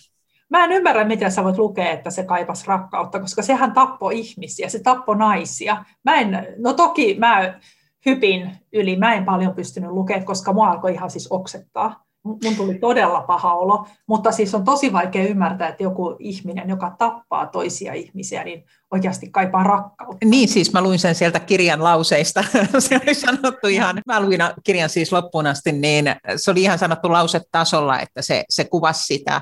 Mä 0.50 0.64
en 0.64 0.72
ymmärrä, 0.72 1.04
miten 1.04 1.32
sä 1.32 1.44
voit 1.44 1.58
lukea, 1.58 1.90
että 1.90 2.10
se 2.10 2.24
kaipas 2.24 2.66
rakkautta, 2.66 3.20
koska 3.20 3.42
sehän 3.42 3.72
tappoi 3.72 4.18
ihmisiä, 4.18 4.68
se 4.68 4.82
tappoi 4.82 5.16
naisia. 5.16 5.84
Mä 6.04 6.14
en, 6.14 6.46
no 6.58 6.72
toki 6.72 7.16
mä 7.18 7.58
hypin 8.06 8.56
yli, 8.72 8.96
mä 8.96 9.14
en 9.14 9.24
paljon 9.24 9.54
pystynyt 9.54 9.90
lukemaan, 9.90 10.26
koska 10.26 10.52
mua 10.52 10.70
alkoi 10.70 10.92
ihan 10.92 11.10
siis 11.10 11.26
oksettaa. 11.30 12.04
Mun 12.24 12.56
tuli 12.56 12.74
todella 12.74 13.20
paha 13.20 13.54
olo, 13.54 13.86
mutta 14.06 14.32
siis 14.32 14.54
on 14.54 14.64
tosi 14.64 14.92
vaikea 14.92 15.26
ymmärtää, 15.28 15.68
että 15.68 15.82
joku 15.82 16.16
ihminen, 16.18 16.68
joka 16.68 16.94
tappaa 16.98 17.46
toisia 17.46 17.92
ihmisiä, 17.92 18.44
niin 18.44 18.64
oikeasti 18.90 19.30
kaipaa 19.30 19.62
rakkautta. 19.62 20.26
Niin, 20.26 20.48
siis 20.48 20.72
mä 20.72 20.82
luin 20.82 20.98
sen 20.98 21.14
sieltä 21.14 21.40
kirjan 21.40 21.84
lauseista. 21.84 22.44
se 22.78 23.00
oli 23.02 23.14
sanottu 23.14 23.66
ihan, 23.66 24.02
mä 24.06 24.20
luin 24.20 24.40
kirjan 24.64 24.88
siis 24.88 25.12
loppuun 25.12 25.46
asti, 25.46 25.72
niin 25.72 26.04
se 26.36 26.50
oli 26.50 26.62
ihan 26.62 26.78
sanottu 26.78 27.12
lausetasolla, 27.12 28.00
että 28.00 28.22
se, 28.22 28.44
se 28.50 28.64
kuvasi 28.64 29.14
sitä 29.14 29.40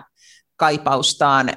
kaipaustaan 0.57 1.53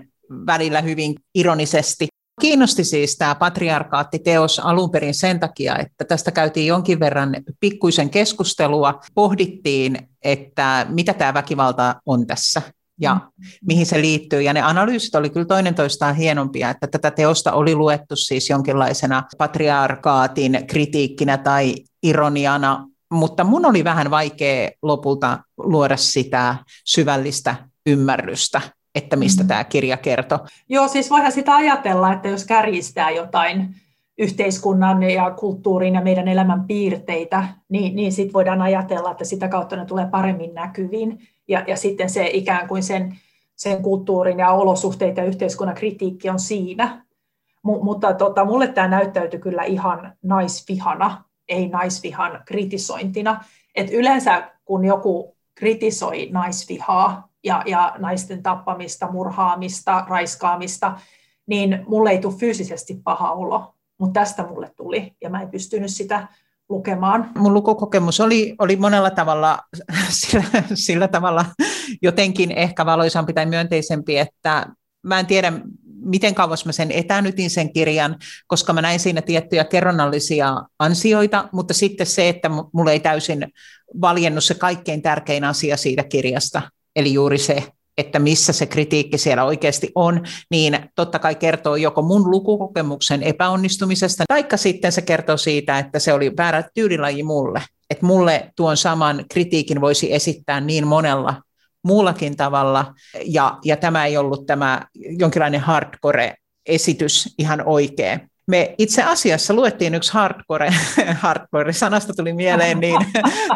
välillä 0.46 0.82
hyvin 0.82 1.16
ironisesti. 1.36 2.08
Kiinnosti 2.42 2.84
siis 2.84 3.18
tämä 3.18 3.36
patriarkaattiteos 3.36 4.60
alun 4.60 4.92
perin 4.92 5.14
sen 5.14 5.40
takia, 5.40 5.78
että 5.78 6.06
tästä 6.06 6.32
käytiin 6.32 6.68
jonkin 6.68 7.00
verran 7.00 7.36
pikkuisen 7.60 8.10
keskustelua, 8.10 9.00
pohdittiin, 9.16 10.10
että 10.24 10.86
mitä 10.90 11.14
tämä 11.14 11.34
väkivalta 11.34 11.96
on 12.06 12.28
tässä 12.28 12.62
ja 13.00 13.14
mm. 13.14 13.46
mihin 13.66 13.86
se 13.86 14.02
liittyy. 14.02 14.42
Ja 14.42 14.54
ne 14.54 14.62
analyysit 14.62 15.16
oli 15.16 15.30
kyllä 15.30 15.46
toinen 15.46 15.76
toistaan 15.76 16.16
hienompia, 16.16 16.70
että 16.70 16.88
tätä 16.88 17.12
teosta 17.12 17.52
oli 17.52 17.76
luettu 17.76 18.16
siis 18.16 18.50
jonkinlaisena 18.50 19.24
patriarkaatin 19.38 20.68
kritiikkinä 20.68 21.38
tai 21.38 21.76
ironiana, 22.04 22.88
mutta 23.12 23.44
mun 23.44 23.66
oli 23.66 23.84
vähän 23.84 24.12
vaikea 24.12 24.70
lopulta 24.82 25.40
luoda 25.58 25.98
sitä 25.98 26.56
syvällistä 26.86 27.56
ymmärrystä 27.86 28.62
että 29.00 29.16
mistä 29.16 29.44
mm. 29.44 29.48
tämä 29.48 29.64
kirja 29.64 29.98
kertoo. 29.98 30.40
Joo, 30.70 30.88
siis 30.88 31.10
voihan 31.10 31.32
sitä 31.32 31.56
ajatella, 31.56 32.14
että 32.14 32.28
jos 32.28 32.46
kärjistää 32.46 33.10
jotain 33.12 33.76
yhteiskunnan 34.18 35.04
ja 35.04 35.32
kulttuurin 35.32 35.96
ja 35.96 36.02
meidän 36.02 36.28
elämän 36.28 36.64
piirteitä, 36.68 37.48
niin, 37.70 37.96
niin 37.96 38.12
sitten 38.12 38.34
voidaan 38.34 38.62
ajatella, 38.62 39.12
että 39.12 39.26
sitä 39.26 39.48
kautta 39.48 39.76
ne 39.76 39.86
tulee 39.86 40.08
paremmin 40.12 40.54
näkyviin. 40.54 41.20
Ja, 41.48 41.64
ja 41.68 41.78
sitten 41.78 42.10
se 42.10 42.30
ikään 42.34 42.68
kuin 42.68 42.84
sen, 42.84 43.18
sen 43.56 43.84
kulttuurin 43.84 44.40
ja 44.40 44.52
olosuhteita 44.52 45.22
ja 45.22 45.28
yhteiskunnan 45.28 45.76
kritiikki 45.76 46.30
on 46.30 46.40
siinä. 46.40 47.06
M- 47.64 47.84
mutta 47.84 48.14
tota, 48.14 48.46
mulle 48.46 48.68
tämä 48.68 48.88
näyttäytyi 48.88 49.40
kyllä 49.40 49.64
ihan 49.64 50.14
naisvihana, 50.24 51.24
ei 51.48 51.68
naisvihan 51.68 52.42
kritisointina. 52.46 53.44
Et 53.76 53.90
yleensä 53.92 54.52
kun 54.66 54.86
joku 54.86 55.36
kritisoi 55.56 56.30
naisvihaa, 56.32 57.29
ja, 57.44 57.64
ja 57.66 57.96
naisten 57.98 58.44
tappamista, 58.44 59.12
murhaamista, 59.12 60.06
raiskaamista, 60.10 61.00
niin 61.48 61.84
mulle 61.88 62.10
ei 62.10 62.20
tule 62.20 62.34
fyysisesti 62.34 63.02
paha 63.04 63.32
olo. 63.32 63.74
mutta 64.00 64.20
tästä 64.20 64.44
mulle 64.48 64.72
tuli 64.78 65.14
ja 65.22 65.30
mä 65.30 65.42
en 65.42 65.50
pystynyt 65.50 65.92
sitä 65.92 66.28
lukemaan. 66.70 67.32
Mun 67.38 67.54
lukukokemus 67.54 68.20
oli, 68.20 68.56
oli 68.60 68.76
monella 68.76 69.10
tavalla 69.10 69.60
sillä, 70.10 70.44
sillä 70.74 71.08
tavalla 71.08 71.46
jotenkin 72.02 72.52
ehkä 72.52 72.86
valoisampi 72.86 73.34
tai 73.34 73.46
myönteisempi, 73.46 74.18
että 74.18 74.66
mä 75.04 75.20
en 75.20 75.26
tiedä, 75.26 75.54
miten 76.06 76.36
kauas 76.36 76.66
mä 76.66 76.72
sen 76.72 76.92
etänytin 76.92 77.50
sen 77.50 77.74
kirjan, 77.74 78.16
koska 78.48 78.74
mä 78.74 78.82
näin 78.82 79.00
siinä 79.00 79.22
tiettyjä 79.22 79.64
kerronnallisia 79.64 80.64
ansioita, 80.80 81.50
mutta 81.52 81.74
sitten 81.74 82.08
se, 82.08 82.30
että 82.30 82.50
mulle 82.74 82.92
ei 82.92 83.00
täysin 83.00 83.48
valjennut 84.02 84.44
se 84.44 84.54
kaikkein 84.54 85.02
tärkein 85.02 85.44
asia 85.44 85.78
siitä 85.78 86.04
kirjasta, 86.04 86.62
eli 87.00 87.14
juuri 87.14 87.38
se, 87.38 87.64
että 87.98 88.20
missä 88.20 88.54
se 88.54 88.66
kritiikki 88.66 89.18
siellä 89.18 89.44
oikeasti 89.44 89.92
on, 89.96 90.24
niin 90.52 90.80
totta 90.96 91.20
kai 91.20 91.36
kertoo 91.36 91.76
joko 91.76 92.02
mun 92.02 92.32
lukukokemuksen 92.32 93.24
epäonnistumisesta, 93.24 94.24
taikka 94.28 94.58
sitten 94.58 94.92
se 94.92 95.02
kertoo 95.02 95.38
siitä, 95.38 95.80
että 95.80 96.00
se 96.00 96.14
oli 96.14 96.32
väärä 96.38 96.64
tyylilaji 96.74 97.24
mulle. 97.24 97.62
Että 97.90 98.06
mulle 98.06 98.52
tuon 98.56 98.78
saman 98.78 99.26
kritiikin 99.32 99.82
voisi 99.82 100.14
esittää 100.14 100.62
niin 100.62 100.88
monella 100.88 101.42
muullakin 101.84 102.38
tavalla, 102.38 102.94
ja, 103.26 103.58
ja 103.66 103.78
tämä 103.78 104.06
ei 104.06 104.18
ollut 104.18 104.46
tämä 104.46 104.82
jonkinlainen 104.94 105.62
hardcore-esitys 105.62 107.34
ihan 107.38 107.68
oikea. 107.68 108.20
Me 108.50 108.76
itse 108.78 109.04
asiassa 109.04 109.54
luettiin 109.54 109.96
yksi 109.96 110.14
hardcore, 110.14 110.74
hardcore-sanasta 111.22 112.14
tuli 112.14 112.34
mieleen, 112.34 112.80
niin 112.80 113.02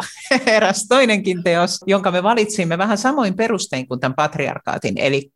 eräs 0.46 0.86
toinenkin 0.88 1.42
teos, 1.42 1.80
jonka 1.86 2.10
me 2.10 2.22
valitsimme 2.22 2.78
vähän 2.78 2.98
samoin 2.98 3.36
perustein 3.36 3.88
kuin 3.88 4.00
tämän 4.00 4.14
patriarkaatin, 4.14 4.98
eli 4.98 5.32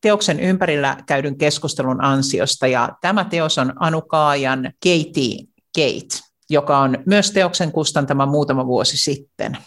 teoksen 0.00 0.40
ympärillä 0.40 0.96
käydyn 1.06 1.38
keskustelun 1.38 2.04
ansiosta, 2.04 2.66
ja 2.66 2.88
tämä 3.00 3.24
teos 3.24 3.58
on 3.58 3.72
Anu 3.76 4.02
Kaajan 4.02 4.72
Katie 4.84 5.44
Kate, 5.76 6.24
joka 6.50 6.78
on 6.78 6.98
myös 7.06 7.30
teoksen 7.30 7.72
kustantama 7.72 8.26
muutama 8.26 8.66
vuosi 8.66 8.96
sitten. 8.96 9.58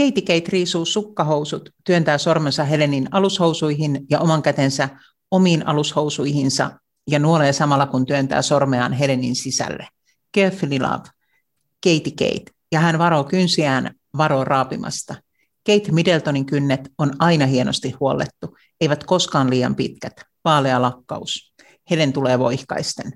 Keiti 0.00 0.22
Kate 0.22 0.44
riisuu 0.48 0.84
sukkahousut, 0.84 1.70
työntää 1.84 2.18
sormensa 2.18 2.64
Helenin 2.64 3.08
alushousuihin 3.10 4.00
ja 4.10 4.20
oman 4.20 4.42
kätensä 4.42 4.88
omiin 5.30 5.66
alushousuihinsa 5.66 6.70
ja 7.10 7.18
nuolee 7.18 7.52
samalla 7.52 7.86
kun 7.86 8.06
työntää 8.06 8.42
sormeaan 8.42 8.92
Helenin 8.92 9.36
sisälle. 9.36 9.88
Carefully 10.36 10.78
love. 10.78 11.02
Keiti 11.80 12.10
Kate. 12.10 12.44
Ja 12.72 12.80
hän 12.80 12.98
varoo 12.98 13.24
kynsiään, 13.24 13.94
varoo 14.16 14.44
raapimasta. 14.44 15.14
Kate 15.66 15.92
Middletonin 15.92 16.46
kynnet 16.46 16.80
on 16.98 17.12
aina 17.18 17.46
hienosti 17.46 17.94
huollettu, 18.00 18.56
eivät 18.80 19.04
koskaan 19.04 19.50
liian 19.50 19.74
pitkät. 19.74 20.22
Vaalea 20.44 20.82
lakkaus. 20.82 21.54
Helen 21.90 22.12
tulee 22.12 22.38
voihkaisten. 22.38 23.12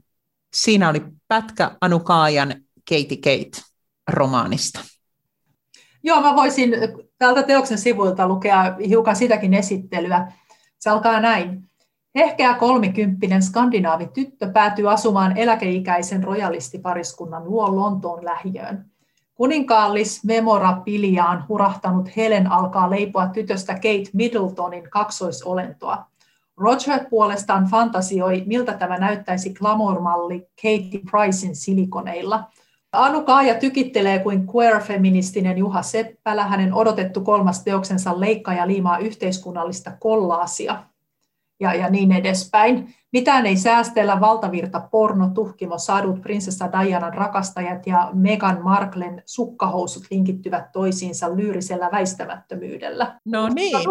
Siinä 0.55 0.89
oli 0.89 1.03
pätkä 1.29 1.77
Anu 1.81 2.01
Kaajan 2.01 2.55
Katie 2.91 3.17
Kate 3.17 3.63
romaanista. 4.09 4.94
Joo, 6.07 6.21
mä 6.21 6.37
voisin 6.37 6.71
täältä 7.19 7.43
teoksen 7.43 7.79
sivuilta 7.79 8.29
lukea 8.29 8.77
hiukan 8.89 9.17
sitäkin 9.17 9.55
esittelyä. 9.55 10.33
Se 10.79 10.91
alkaa 10.91 11.21
näin. 11.21 11.65
Ehkeä 12.15 12.55
kolmikymppinen 12.55 13.43
skandinaavi 13.43 14.07
tyttö 14.07 14.51
päätyy 14.53 14.91
asumaan 14.91 15.37
eläkeikäisen 15.37 16.25
rojalistipariskunnan 16.25 17.45
luo 17.45 17.77
Lontoon 17.77 18.25
lähiöön. 18.25 18.85
Kuninkaallis 19.35 20.25
memorabiliaan 20.25 21.45
hurahtanut 21.49 22.17
Helen 22.17 22.53
alkaa 22.53 22.91
leipoa 22.91 23.27
tytöstä 23.27 23.75
Kate 23.75 24.11
Middletonin 24.13 24.91
kaksoisolentoa. 24.91 26.07
Roger 26.57 27.05
puolestaan 27.11 27.67
fantasioi, 27.67 28.43
miltä 28.47 28.73
tämä 28.75 28.99
näyttäisi 28.99 29.55
glamour-malli 29.55 30.47
Katie 30.63 31.01
Pricein 31.11 31.57
silikoneilla– 31.57 32.45
Anu 32.95 33.23
Kaaja 33.23 33.55
tykittelee 33.55 34.19
kuin 34.19 34.47
queer-feministinen 34.47 35.59
Juha 35.59 35.83
Seppälä. 35.83 36.47
Hänen 36.47 36.75
odotettu 36.75 37.21
kolmas 37.21 37.65
teoksensa 37.65 38.21
leikkaa 38.21 38.55
ja 38.55 38.67
liimaa 38.67 38.99
yhteiskunnallista 38.99 39.93
kollaasia 40.01 40.85
ja, 41.61 41.75
ja 41.75 41.91
niin 41.91 42.13
edespäin. 42.13 42.95
Mitään 43.13 43.47
ei 43.47 43.57
säästellä, 43.57 44.21
valtavirta 44.21 44.81
porno, 44.91 45.31
tuhkimo, 45.35 45.79
sadut, 45.79 46.23
prinsessa 46.23 46.71
Dianan 46.73 47.15
rakastajat 47.15 47.87
ja 47.87 48.11
Meghan 48.13 48.63
Marklen 48.63 49.23
sukkahousut 49.27 50.03
linkittyvät 50.11 50.73
toisiinsa 50.73 51.37
lyyrisellä 51.37 51.89
väistämättömyydellä. 51.93 53.21
No 53.25 53.49
niin. 53.49 53.77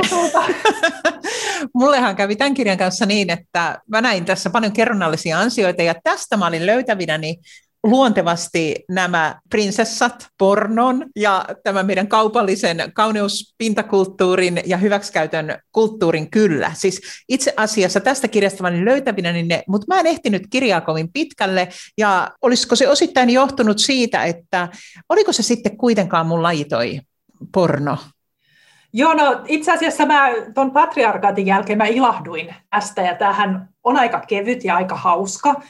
Mullehan 1.75 2.15
kävi 2.15 2.35
tämän 2.35 2.53
kirjan 2.53 2.77
kanssa 2.77 3.05
niin, 3.05 3.29
että 3.29 3.81
mä 3.87 4.01
näin 4.01 4.25
tässä 4.25 4.49
paljon 4.49 4.71
kerronnallisia 4.71 5.39
ansioita 5.39 5.81
ja 5.81 5.95
tästä 6.03 6.37
mä 6.37 6.47
olin 6.47 6.65
löytävinäni 6.65 7.39
luontevasti 7.83 8.75
nämä 8.89 9.39
prinsessat, 9.49 10.27
pornon 10.37 11.05
ja 11.15 11.45
tämän 11.63 11.85
meidän 11.85 12.07
kaupallisen 12.07 12.91
kauneuspintakulttuurin 12.93 14.61
ja 14.65 14.77
hyväksikäytön 14.77 15.57
kulttuurin 15.71 16.31
kyllä. 16.31 16.71
Siis 16.73 17.01
itse 17.29 17.53
asiassa 17.57 17.99
tästä 17.99 18.27
kirjasta 18.27 18.63
mä 18.63 18.85
löytävinä, 18.85 19.31
niin 19.31 19.47
ne, 19.47 19.63
mutta 19.67 19.85
mä 19.89 19.99
en 19.99 20.07
ehtinyt 20.07 20.43
kirjaa 20.49 20.81
kovin 20.81 21.13
pitkälle 21.13 21.69
ja 21.97 22.31
olisiko 22.41 22.75
se 22.75 22.89
osittain 22.89 23.29
johtunut 23.29 23.79
siitä, 23.79 24.23
että 24.23 24.69
oliko 25.09 25.31
se 25.31 25.43
sitten 25.43 25.77
kuitenkaan 25.77 26.25
mun 26.25 26.43
laji 26.43 26.65
toi 26.65 26.99
porno? 27.53 27.97
Joo, 28.93 29.13
no 29.13 29.41
itse 29.47 29.71
asiassa 29.71 30.05
mä 30.05 30.29
tuon 30.53 30.71
patriarkaatin 30.71 31.47
jälkeen 31.47 31.77
mä 31.77 31.85
ilahduin 31.85 32.55
tästä 32.69 33.01
ja 33.01 33.15
tämähän 33.15 33.69
on 33.83 33.97
aika 33.97 34.19
kevyt 34.19 34.63
ja 34.63 34.75
aika 34.75 34.95
hauska. 34.95 35.61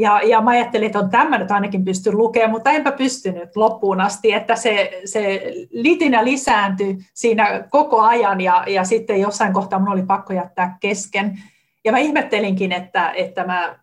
Ja, 0.00 0.20
ja 0.22 0.40
mä 0.40 0.50
ajattelin, 0.50 0.86
että 0.86 0.98
on 0.98 1.10
tämä 1.10 1.38
nyt 1.38 1.50
ainakin 1.50 1.84
pysty 1.84 2.12
lukemaan, 2.12 2.50
mutta 2.50 2.70
enpä 2.70 2.92
pystynyt 2.92 3.56
loppuun 3.56 4.00
asti, 4.00 4.32
että 4.32 4.56
se, 4.56 5.00
se 5.04 5.52
litinä 5.70 6.24
lisääntyi 6.24 6.98
siinä 7.14 7.64
koko 7.70 8.00
ajan 8.00 8.40
ja, 8.40 8.64
ja 8.66 8.84
sitten 8.84 9.20
jossain 9.20 9.52
kohtaa 9.52 9.78
mun 9.78 9.92
oli 9.92 10.02
pakko 10.02 10.32
jättää 10.32 10.76
kesken. 10.80 11.38
Ja 11.84 11.92
mä 11.92 11.98
ihmettelinkin, 11.98 12.72
että, 12.72 13.10
että 13.10 13.44
mä 13.44 13.78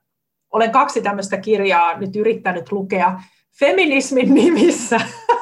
olen 0.54 0.72
kaksi 0.72 1.02
tämmöistä 1.02 1.38
kirjaa 1.38 1.98
nyt 1.98 2.16
yrittänyt 2.16 2.72
lukea 2.72 3.20
feminismin 3.60 4.34
nimissä. 4.34 5.02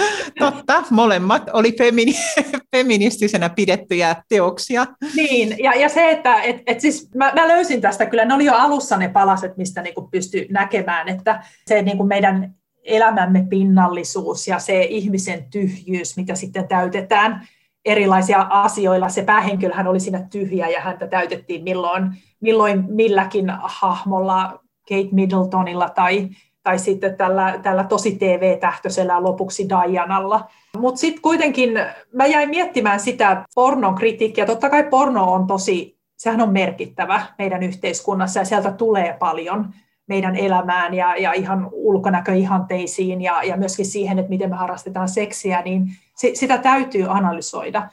Totta, 0.38 0.82
molemmat 0.90 1.50
oli 1.52 1.70
femini- 1.70 2.42
feministisenä 2.76 3.48
pidettyjä 3.48 4.16
teoksia. 4.28 4.86
Niin, 5.14 5.56
ja, 5.58 5.74
ja 5.74 5.88
se, 5.88 6.10
että 6.10 6.42
et, 6.42 6.62
et 6.66 6.80
siis 6.80 7.10
mä, 7.14 7.32
mä 7.34 7.48
löysin 7.48 7.80
tästä 7.80 8.06
kyllä, 8.06 8.24
ne 8.24 8.34
oli 8.34 8.44
jo 8.44 8.54
alussa 8.54 8.96
ne 8.96 9.08
palaset, 9.08 9.56
mistä 9.56 9.82
niinku 9.82 10.08
pystyi 10.10 10.46
näkemään, 10.50 11.08
että 11.08 11.44
se 11.66 11.82
niinku 11.82 12.04
meidän 12.04 12.54
elämämme 12.84 13.46
pinnallisuus 13.50 14.48
ja 14.48 14.58
se 14.58 14.82
ihmisen 14.82 15.50
tyhjyys, 15.50 16.16
mitä 16.16 16.34
sitten 16.34 16.68
täytetään 16.68 17.48
erilaisia 17.84 18.46
asioilla. 18.50 19.08
Se 19.08 19.22
päähenkilöhän 19.22 19.86
oli 19.86 20.00
siinä 20.00 20.26
tyhjä 20.30 20.68
ja 20.68 20.80
häntä 20.80 21.06
täytettiin 21.06 21.62
milloin, 21.62 22.10
milloin 22.40 22.84
milläkin 22.88 23.46
hahmolla, 23.62 24.60
Kate 24.88 25.08
Middletonilla 25.12 25.88
tai 25.88 26.28
tai 26.66 26.78
sitten 26.78 27.16
tällä, 27.16 27.58
tällä 27.62 27.84
tosi 27.84 28.16
TV-tähtöisellä 28.16 29.22
lopuksi 29.22 29.68
Dianalla. 29.68 30.50
Mutta 30.78 31.00
sitten 31.00 31.22
kuitenkin 31.22 31.70
mä 32.12 32.26
jäin 32.26 32.50
miettimään 32.50 33.00
sitä 33.00 33.44
pornon 33.54 33.94
kritiikkiä. 33.94 34.46
Totta 34.46 34.70
kai 34.70 34.84
porno 34.84 35.32
on 35.32 35.46
tosi, 35.46 35.98
sehän 36.16 36.40
on 36.40 36.52
merkittävä 36.52 37.26
meidän 37.38 37.62
yhteiskunnassa 37.62 38.40
ja 38.40 38.44
sieltä 38.44 38.72
tulee 38.72 39.16
paljon 39.18 39.74
meidän 40.06 40.36
elämään 40.36 40.94
ja, 40.94 41.16
ja 41.16 41.32
ihan 41.32 41.68
ulkonäköihanteisiin 41.72 43.22
ja, 43.22 43.42
ja 43.42 43.56
myöskin 43.56 43.86
siihen, 43.86 44.18
että 44.18 44.30
miten 44.30 44.50
me 44.50 44.56
harrastetaan 44.56 45.08
seksiä, 45.08 45.62
niin 45.62 45.88
se, 46.16 46.30
sitä 46.34 46.58
täytyy 46.58 47.06
analysoida 47.08 47.88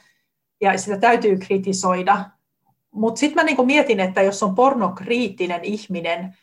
ja 0.60 0.78
sitä 0.78 0.96
täytyy 0.96 1.38
kritisoida. 1.38 2.24
Mutta 2.90 3.18
sitten 3.18 3.42
mä 3.42 3.46
niinku 3.46 3.64
mietin, 3.64 4.00
että 4.00 4.22
jos 4.22 4.42
on 4.42 4.54
pornokriittinen 4.54 5.64
ihminen, 5.64 6.36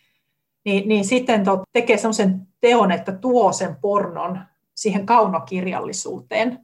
niin, 0.65 0.89
niin 0.89 1.06
sitten 1.06 1.43
tot, 1.43 1.62
tekee 1.74 1.97
sellaisen 1.97 2.47
teon, 2.62 2.91
että 2.91 3.12
tuo 3.12 3.52
sen 3.52 3.76
pornon 3.82 4.39
siihen 4.76 5.06
kaunokirjallisuuteen. 5.06 6.60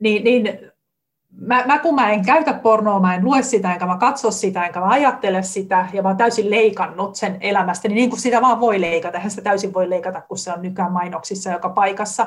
Niin, 0.00 0.24
niin 0.24 0.72
mä, 1.30 1.64
mä, 1.66 1.78
kun 1.78 1.94
mä 1.94 2.10
en 2.10 2.24
käytä 2.24 2.54
pornoa, 2.54 3.00
mä 3.00 3.14
en 3.14 3.24
lue 3.24 3.42
sitä, 3.42 3.72
enkä 3.72 3.86
mä 3.86 3.96
katso 3.96 4.30
sitä, 4.30 4.66
enkä 4.66 4.80
mä 4.80 4.88
ajattele 4.88 5.42
sitä, 5.42 5.88
ja 5.92 6.02
mä 6.02 6.08
oon 6.08 6.16
täysin 6.16 6.50
leikannut 6.50 7.14
sen 7.16 7.36
elämästä, 7.40 7.88
niin, 7.88 7.96
niin 7.96 8.10
kuin 8.10 8.20
sitä 8.20 8.40
vaan 8.40 8.60
voi 8.60 8.80
leikata, 8.80 9.16
eihän 9.16 9.30
sitä 9.30 9.42
täysin 9.42 9.74
voi 9.74 9.90
leikata, 9.90 10.20
kun 10.20 10.38
se 10.38 10.52
on 10.52 10.62
nykyään 10.62 10.92
mainoksissa 10.92 11.50
joka 11.50 11.68
paikassa, 11.68 12.26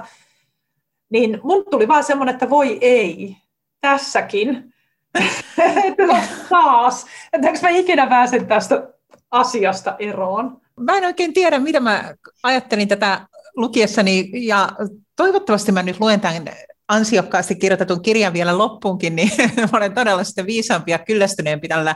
niin 1.10 1.40
mun 1.44 1.64
tuli 1.72 1.88
vaan 1.88 2.04
semmoinen, 2.04 2.34
että 2.34 2.50
voi 2.50 2.78
ei, 2.82 3.38
tässäkin, 3.82 4.74
taas, 6.50 7.06
että 7.34 7.52
mä 7.62 7.70
ikinä 7.70 8.08
pääsen 8.08 8.48
tästä 8.48 8.88
asiasta 9.32 9.96
eroon 10.00 10.62
mä 10.86 10.98
en 10.98 11.06
oikein 11.06 11.34
tiedä, 11.34 11.60
mitä 11.60 11.80
mä 11.80 12.14
ajattelin 12.44 12.88
tätä 12.88 13.28
lukiessani, 13.56 14.30
ja 14.34 14.70
toivottavasti 15.16 15.72
mä 15.72 15.84
nyt 15.84 16.00
luen 16.00 16.20
tämän 16.20 16.50
ansiokkaasti 16.88 17.56
kirjoitetun 17.56 18.02
kirjan 18.02 18.34
vielä 18.34 18.58
loppuunkin, 18.58 19.16
niin 19.16 19.32
olen 19.74 19.94
todella 19.94 20.24
sitten 20.24 20.46
viisaampi 20.46 20.92
ja 20.92 21.00
kyllästyneempi 21.00 21.68
tällä, 21.68 21.96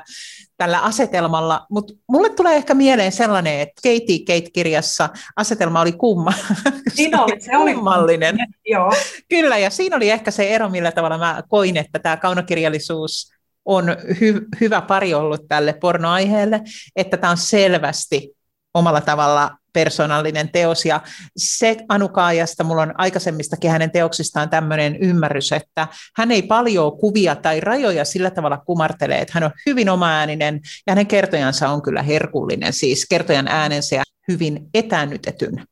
tällä 0.58 0.80
asetelmalla. 0.80 1.65
Mutta 1.69 1.93
mulle 2.08 2.30
tulee 2.30 2.56
ehkä 2.56 2.74
mieleen 2.74 3.12
sellainen, 3.12 3.60
että 3.60 3.82
Katie 3.84 4.19
Kate-kirjassa 4.19 5.10
asetelma 5.36 5.82
oli 5.82 5.91
kumma. 5.91 6.34
Siinä 6.95 7.24
oli, 7.24 7.41
se 7.41 7.58
oli 7.58 7.74
kummallinen. 7.74 8.38
Joo. 8.74 8.91
Kyllä, 9.30 9.58
ja 9.58 9.69
siinä 9.69 9.95
oli 9.95 10.10
ehkä 10.10 10.32
se 10.32 10.50
ero, 10.50 10.69
millä 10.69 10.91
tavalla 10.91 11.17
mä 11.17 11.43
koin, 11.50 11.78
että 11.78 12.00
tämä 12.00 12.17
kaunokirjallisuus 12.17 13.32
on 13.65 13.86
hy- 13.89 14.48
hyvä 14.62 14.82
pari 14.82 15.13
ollut 15.13 15.48
tälle 15.48 15.74
pornoaiheelle, 15.74 16.62
että 16.95 17.17
tämä 17.17 17.32
on 17.32 17.38
selvästi 17.38 18.36
omalla 18.76 19.02
tavalla 19.02 19.52
persoonallinen 19.74 20.50
teos. 20.50 20.86
Ja 20.86 21.02
se 21.38 21.78
Anukaajasta, 21.90 22.64
mulla 22.64 22.82
on 22.82 22.94
aikaisemmistakin 22.98 23.72
hänen 23.72 23.92
teoksistaan 23.92 24.50
tämmöinen 24.50 24.96
ymmärrys, 24.96 25.52
että 25.52 25.88
hän 26.18 26.32
ei 26.32 26.42
paljon 26.42 26.98
kuvia 26.98 27.36
tai 27.36 27.60
rajoja 27.60 28.06
sillä 28.06 28.32
tavalla 28.32 28.58
kumartelee, 28.58 29.22
että 29.22 29.32
hän 29.34 29.44
on 29.44 29.52
hyvin 29.66 29.90
omaääninen 29.90 30.60
ja 30.88 30.92
hänen 30.92 31.08
kertojansa 31.08 31.70
on 31.70 31.82
kyllä 31.82 32.02
herkullinen, 32.02 32.74
siis 32.74 33.06
kertojan 33.10 33.48
äänensä 33.48 33.96
ja 33.96 34.04
hyvin 34.28 34.68
etänytetyn 34.74 35.64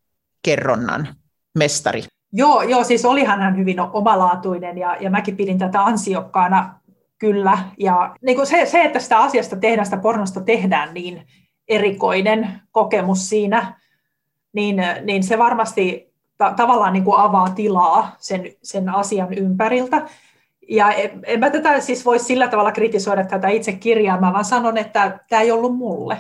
kerronnan 0.46 1.08
mestari. 1.58 2.04
Joo, 2.34 2.62
joo, 2.62 2.84
siis 2.84 3.06
olihan 3.06 3.42
hän 3.42 3.58
hyvin 3.58 3.80
omalaatuinen 3.80 4.78
ja, 4.78 4.98
ja 5.00 5.10
mäkin 5.10 5.38
pidin 5.38 5.58
tätä 5.58 5.84
ansiokkaana 5.84 6.80
kyllä. 7.18 7.58
Ja 7.80 8.16
niin 8.26 8.36
kuin 8.36 8.48
se, 8.48 8.66
se, 8.66 8.82
että 8.82 9.00
sitä 9.00 9.20
asiasta 9.20 9.56
tehdään, 9.56 9.86
sitä 9.86 9.98
pornosta 9.98 10.42
tehdään 10.42 10.94
niin 10.94 11.28
erikoinen 11.76 12.62
kokemus 12.72 13.30
siinä, 13.30 13.80
niin, 14.54 14.84
niin 15.04 15.24
se 15.24 15.38
varmasti 15.38 16.14
ta- 16.38 16.54
tavallaan 16.54 16.94
niin 16.94 17.04
kuin 17.04 17.20
avaa 17.20 17.50
tilaa 17.50 18.16
sen, 18.20 18.52
sen 18.64 18.90
asian 18.90 19.34
ympäriltä. 19.34 20.08
Ja 20.70 20.92
en, 20.92 21.20
en 21.26 21.40
mä 21.40 21.50
tätä 21.50 21.80
siis 21.80 22.06
voi 22.06 22.20
sillä 22.20 22.48
tavalla 22.48 22.72
kritisoida 22.72 23.26
tätä 23.26 23.48
itse 23.48 23.72
kirjaa, 23.72 24.20
mä 24.20 24.34
vaan 24.34 24.46
sanon, 24.46 24.78
että 24.78 25.20
tämä 25.30 25.42
ei 25.42 25.52
ollut 25.52 25.78
mulle. 25.78 26.18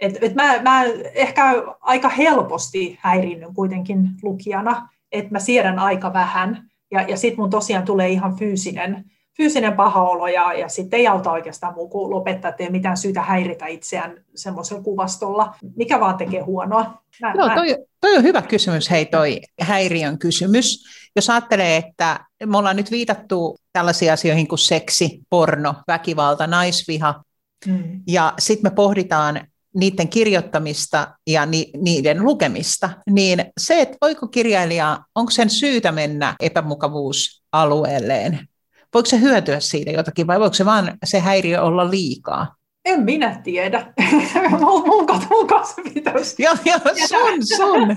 Et, 0.00 0.18
et 0.22 0.34
mä, 0.34 0.62
mä 0.62 0.84
ehkä 1.14 1.62
aika 1.80 2.08
helposti 2.08 2.98
häirinnyn 3.00 3.54
kuitenkin 3.54 4.08
lukijana, 4.22 4.88
että 5.12 5.32
mä 5.32 5.38
siedän 5.38 5.78
aika 5.78 6.12
vähän, 6.12 6.70
ja, 6.90 7.02
ja 7.02 7.16
sitten 7.16 7.40
mun 7.40 7.50
tosiaan 7.50 7.84
tulee 7.84 8.08
ihan 8.08 8.36
fyysinen 8.36 9.04
fyysinen 9.36 9.72
paha 9.72 10.02
olo 10.02 10.26
ja, 10.26 10.52
ja 10.52 10.68
sitten 10.68 11.00
ei 11.00 11.06
auta 11.06 11.32
oikeastaan 11.32 11.74
muu 11.74 11.88
kuin 11.88 12.10
lopettaa, 12.10 12.48
että 12.48 12.62
ei 12.62 12.70
mitään 12.70 12.96
syytä 12.96 13.22
häiritä 13.22 13.66
itseään 13.66 14.24
semmoisella 14.34 14.82
kuvastolla, 14.82 15.54
mikä 15.76 16.00
vaan 16.00 16.16
tekee 16.16 16.40
huonoa. 16.40 17.02
Mä, 17.20 17.34
Joo, 17.36 17.50
toi, 17.54 17.76
toi 18.00 18.16
on 18.16 18.22
hyvä 18.22 18.42
kysymys, 18.42 18.90
hei 18.90 19.06
toi 19.06 19.40
häiriön 19.60 20.18
kysymys. 20.18 20.84
Jos 21.16 21.30
ajattelee, 21.30 21.76
että 21.76 22.20
me 22.46 22.58
ollaan 22.58 22.76
nyt 22.76 22.90
viitattu 22.90 23.58
tällaisiin 23.72 24.12
asioihin 24.12 24.48
kuin 24.48 24.58
seksi, 24.58 25.20
porno, 25.30 25.74
väkivalta, 25.88 26.46
naisviha, 26.46 27.22
hmm. 27.66 28.02
ja 28.06 28.32
sitten 28.38 28.72
me 28.72 28.74
pohditaan 28.74 29.40
niiden 29.74 30.08
kirjoittamista 30.08 31.08
ja 31.26 31.46
ni, 31.46 31.70
niiden 31.76 32.24
lukemista, 32.24 32.90
niin 33.10 33.44
se, 33.60 33.80
että 33.80 33.96
voiko 34.00 34.28
kirjailija, 34.28 34.98
onko 35.14 35.30
sen 35.30 35.50
syytä 35.50 35.92
mennä 35.92 36.36
epämukavuusalueelleen 36.40 38.48
Voiko 38.96 39.06
se 39.06 39.20
hyötyä 39.20 39.60
siitä 39.60 39.90
jotakin 39.90 40.26
vai 40.26 40.40
voiko 40.40 40.54
se 40.54 40.64
vaan 40.64 40.98
se 41.04 41.20
häiriö 41.20 41.62
olla 41.62 41.90
liikaa? 41.90 42.54
En 42.84 43.02
minä 43.02 43.40
tiedä. 43.44 43.92
mun, 44.60 44.88
mun 45.28 45.46
kanssa 45.46 45.82
pitäisi. 45.94 46.42
Joo, 46.42 46.54
joo, 46.64 46.78
sun, 47.06 47.46
sun. 47.56 47.96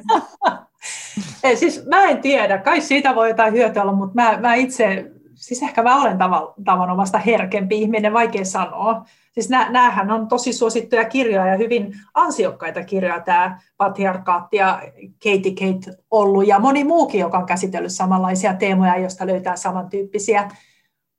Ei, 1.44 1.56
siis 1.56 1.86
mä 1.86 2.04
en 2.04 2.22
tiedä. 2.22 2.58
Kai 2.58 2.82
siitä 2.82 3.16
voi 3.16 3.30
jotain 3.30 3.54
hyötyä 3.54 3.82
olla, 3.82 3.94
mutta 3.94 4.16
mä, 4.16 4.38
mä 4.42 4.56
itse, 4.56 5.12
siis 5.36 5.64
ehkä 5.64 5.84
mä 5.84 6.02
olen 6.02 6.18
tavan, 6.18 6.48
tavanomasta 6.66 7.18
herkempi 7.18 7.82
ihminen, 7.82 8.14
vaikea 8.14 8.46
sanoa. 8.46 9.06
Siis 9.32 9.50
nä, 9.50 9.70
näähän 9.70 10.12
on 10.12 10.28
tosi 10.28 10.54
suosittuja 10.54 11.06
kirjoja 11.06 11.48
ja 11.48 11.58
hyvin 11.58 11.94
ansiokkaita 12.14 12.84
kirjoja, 12.84 13.20
tämä 13.20 13.60
Patriarkaatti 13.78 14.58
ja 14.58 14.82
Katie 15.24 15.52
Kate 15.52 15.98
ollut 16.12 16.48
ja 16.48 16.60
moni 16.60 16.84
muukin, 16.84 17.22
joka 17.22 17.38
on 17.38 17.46
käsitellyt 17.46 17.92
samanlaisia 17.92 18.54
teemoja, 18.54 18.98
joista 18.98 19.28
löytää 19.28 19.56
samantyyppisiä 19.56 20.50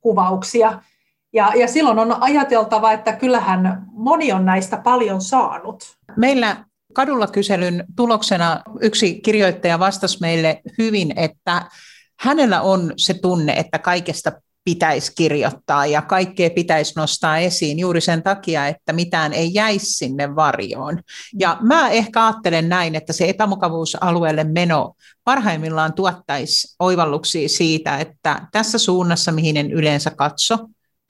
kuvauksia. 0.01 0.83
Ja, 1.33 1.53
ja 1.57 1.69
silloin 1.69 1.99
on 1.99 2.23
ajateltava, 2.23 2.93
että 2.93 3.13
kyllähän 3.13 3.83
moni 3.93 4.33
on 4.33 4.45
näistä 4.45 4.77
paljon 4.77 5.23
saanut. 5.23 5.97
Meillä 6.17 6.65
kadulla 6.93 7.27
kyselyn 7.27 7.85
tuloksena 7.97 8.63
yksi 8.81 9.21
kirjoittaja 9.21 9.79
vastasi 9.79 10.19
meille 10.21 10.61
hyvin, 10.79 11.19
että 11.19 11.63
hänellä 12.21 12.61
on 12.61 12.93
se 12.97 13.15
tunne, 13.15 13.53
että 13.53 13.79
kaikesta 13.79 14.33
pitäisi 14.65 15.13
kirjoittaa 15.17 15.87
ja 15.87 16.03
kaikkea 16.03 16.51
pitäisi 16.51 16.93
nostaa 16.97 17.39
esiin 17.39 17.79
juuri 17.79 18.01
sen 18.01 18.23
takia, 18.23 18.67
että 18.67 18.93
mitään 18.93 19.33
ei 19.33 19.51
jäisi 19.55 19.87
sinne 19.87 20.37
varjoon. 20.37 21.03
Ja 21.39 21.57
mä 21.61 21.91
ehkä 21.91 22.27
ajattelen 22.27 22.69
näin, 22.69 22.95
että 22.95 23.13
se 23.13 23.29
epämukavuusalueelle 23.29 24.45
meno 24.45 24.95
parhaimmillaan 25.25 25.93
tuottaisi 25.93 26.77
oivalluksia 26.79 27.49
siitä, 27.49 27.99
että 27.99 28.47
tässä 28.53 28.79
suunnassa, 28.79 29.33
mihin 29.33 29.57
en 29.57 29.73
yleensä 29.73 30.11
katso, 30.11 30.59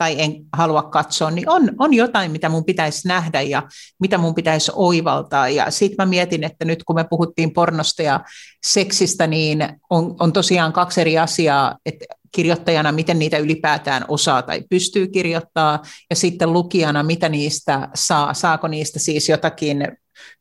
tai 0.01 0.15
en 0.19 0.37
halua 0.53 0.83
katsoa, 0.83 1.31
niin 1.31 1.49
on, 1.49 1.71
on 1.79 1.95
jotain, 1.95 2.31
mitä 2.31 2.49
mun 2.49 2.65
pitäisi 2.65 3.09
nähdä 3.09 3.41
ja 3.41 3.63
mitä 4.01 4.19
mun 4.19 4.35
pitäisi 4.35 4.73
oivaltaa. 4.75 5.49
Ja 5.49 5.71
sitten 5.71 5.97
mä 5.99 6.07
mietin, 6.07 6.45
että 6.45 6.65
nyt 6.65 6.85
kun 6.85 6.97
me 6.97 7.05
puhuttiin 7.05 7.53
pornosta 7.53 8.03
ja 8.03 8.21
seksistä, 8.67 9.27
niin 9.27 9.69
on, 9.91 10.17
on 10.21 10.33
tosiaan 10.33 10.73
kaksi 10.73 11.01
eri 11.01 11.19
asiaa, 11.19 11.77
että 11.87 12.05
kirjoittajana, 12.33 12.93
miten 12.93 13.19
niitä 13.19 13.39
ylipäätään 13.39 14.05
osaa 14.09 14.43
tai 14.43 14.63
pystyy 14.71 15.07
kirjoittaa, 15.07 15.83
ja 16.11 16.17
sitten 16.17 16.53
lukijana, 16.53 17.03
mitä 17.03 17.29
niistä 17.29 17.89
saa, 17.95 18.35
saako 18.35 18.69
niistä 18.69 18.99
siis 18.99 19.29
jotakin 19.29 19.89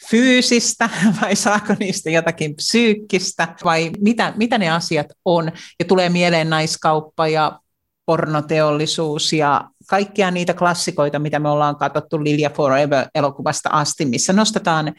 fyysistä 0.10 0.90
vai 1.22 1.36
saako 1.36 1.76
niistä 1.80 2.10
jotakin 2.10 2.56
psyykkistä 2.56 3.56
vai 3.64 3.92
mitä, 4.00 4.34
mitä 4.38 4.58
ne 4.58 4.70
asiat 4.70 5.08
on. 5.26 5.52
Ja 5.80 5.86
tulee 5.86 6.10
mieleen 6.10 6.50
naiskauppa 6.50 7.28
ja 7.28 7.60
pornoteollisuus 8.10 9.34
ja 9.34 9.70
kaikkia 9.90 10.32
niitä 10.32 10.54
klassikoita, 10.54 11.20
mitä 11.20 11.40
me 11.40 11.50
ollaan 11.50 11.76
katsottu 11.76 12.24
Lilia 12.24 12.50
Forever-elokuvasta 12.50 13.70
asti, 13.70 14.06
missä 14.06 14.34
nostetaan 14.34 14.94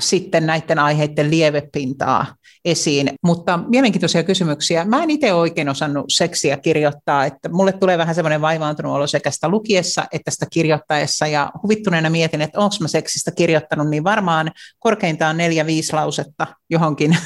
sitten 0.00 0.46
näiden 0.46 0.78
aiheiden 0.78 1.30
lievepintaa 1.30 2.26
esiin. 2.64 3.10
Mutta 3.24 3.58
mielenkiintoisia 3.68 4.22
kysymyksiä. 4.22 4.84
Mä 4.84 5.02
en 5.02 5.10
itse 5.10 5.32
oikein 5.32 5.68
osannut 5.68 6.04
seksiä 6.08 6.56
kirjoittaa, 6.56 7.24
että 7.24 7.48
mulle 7.48 7.72
tulee 7.72 7.98
vähän 7.98 8.14
semmoinen 8.14 8.40
vaivaantunut 8.40 8.92
olo 8.92 9.06
sekä 9.06 9.30
sitä 9.30 9.48
lukiessa 9.48 10.04
että 10.12 10.30
sitä 10.30 10.46
kirjoittaessa, 10.52 11.26
ja 11.26 11.50
huvittuneena 11.62 12.10
mietin, 12.10 12.40
että 12.42 12.60
onko 12.60 12.76
mä 12.80 12.88
seksistä 12.88 13.30
kirjoittanut, 13.30 13.90
niin 13.90 14.04
varmaan 14.04 14.50
korkeintaan 14.78 15.36
neljä-viisi 15.36 15.92
lausetta 15.92 16.46
johonkin 16.70 17.16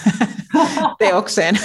teokseen. 0.99 1.59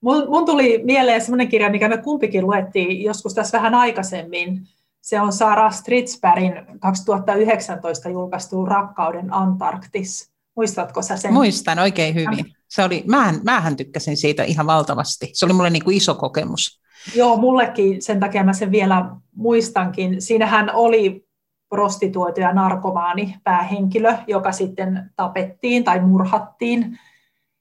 Mun, 0.00 0.28
mun 0.28 0.46
tuli 0.46 0.80
mieleen 0.84 1.20
semmoinen 1.20 1.48
kirja, 1.48 1.70
mikä 1.70 1.88
me 1.88 1.98
kumpikin 1.98 2.46
luettiin 2.46 3.02
joskus 3.02 3.34
tässä 3.34 3.58
vähän 3.58 3.74
aikaisemmin. 3.74 4.60
Se 5.00 5.20
on 5.20 5.32
Sara 5.32 5.70
Stridsbergin 5.70 6.52
2019 6.80 8.08
julkaistu 8.08 8.66
Rakkauden 8.66 9.34
Antarktis. 9.34 10.37
Muistatko 10.58 11.02
sä 11.02 11.16
sen? 11.16 11.32
Muistan 11.32 11.78
oikein 11.78 12.14
hyvin. 12.14 12.54
Se 12.68 12.84
oli, 12.84 13.04
mähän, 13.06 13.40
mähän 13.44 13.76
tykkäsin 13.76 14.16
siitä 14.16 14.42
ihan 14.42 14.66
valtavasti. 14.66 15.30
Se 15.32 15.44
oli 15.46 15.52
mulle 15.52 15.70
niin 15.70 15.84
kuin 15.84 15.96
iso 15.96 16.14
kokemus. 16.14 16.80
Joo, 17.14 17.36
mullekin 17.36 18.02
sen 18.02 18.20
takia 18.20 18.44
mä 18.44 18.52
sen 18.52 18.70
vielä 18.70 19.10
muistankin. 19.36 20.22
Siinähän 20.22 20.70
oli 20.74 21.26
prostituoitu 21.68 22.40
ja 22.40 22.52
narkomaani 22.52 23.34
päähenkilö, 23.44 24.16
joka 24.26 24.52
sitten 24.52 25.10
tapettiin 25.16 25.84
tai 25.84 26.00
murhattiin. 26.00 26.98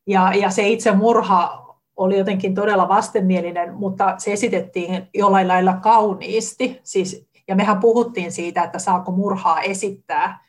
Ja, 0.08 0.34
ja 0.34 0.50
se 0.50 0.68
itse 0.68 0.92
murha 0.92 1.68
oli 1.96 2.18
jotenkin 2.18 2.56
todella 2.56 2.88
vastenmielinen, 2.88 3.74
mutta 3.74 4.16
se 4.18 4.34
esitettiin 4.34 5.08
jollain 5.14 5.48
lailla 5.48 5.74
kauniisti. 5.74 6.80
Siis, 6.84 7.28
ja 7.48 7.56
mehän 7.56 7.80
puhuttiin 7.80 8.32
siitä, 8.32 8.64
että 8.64 8.80
saako 8.80 9.12
murhaa 9.12 9.62
esittää 9.62 10.47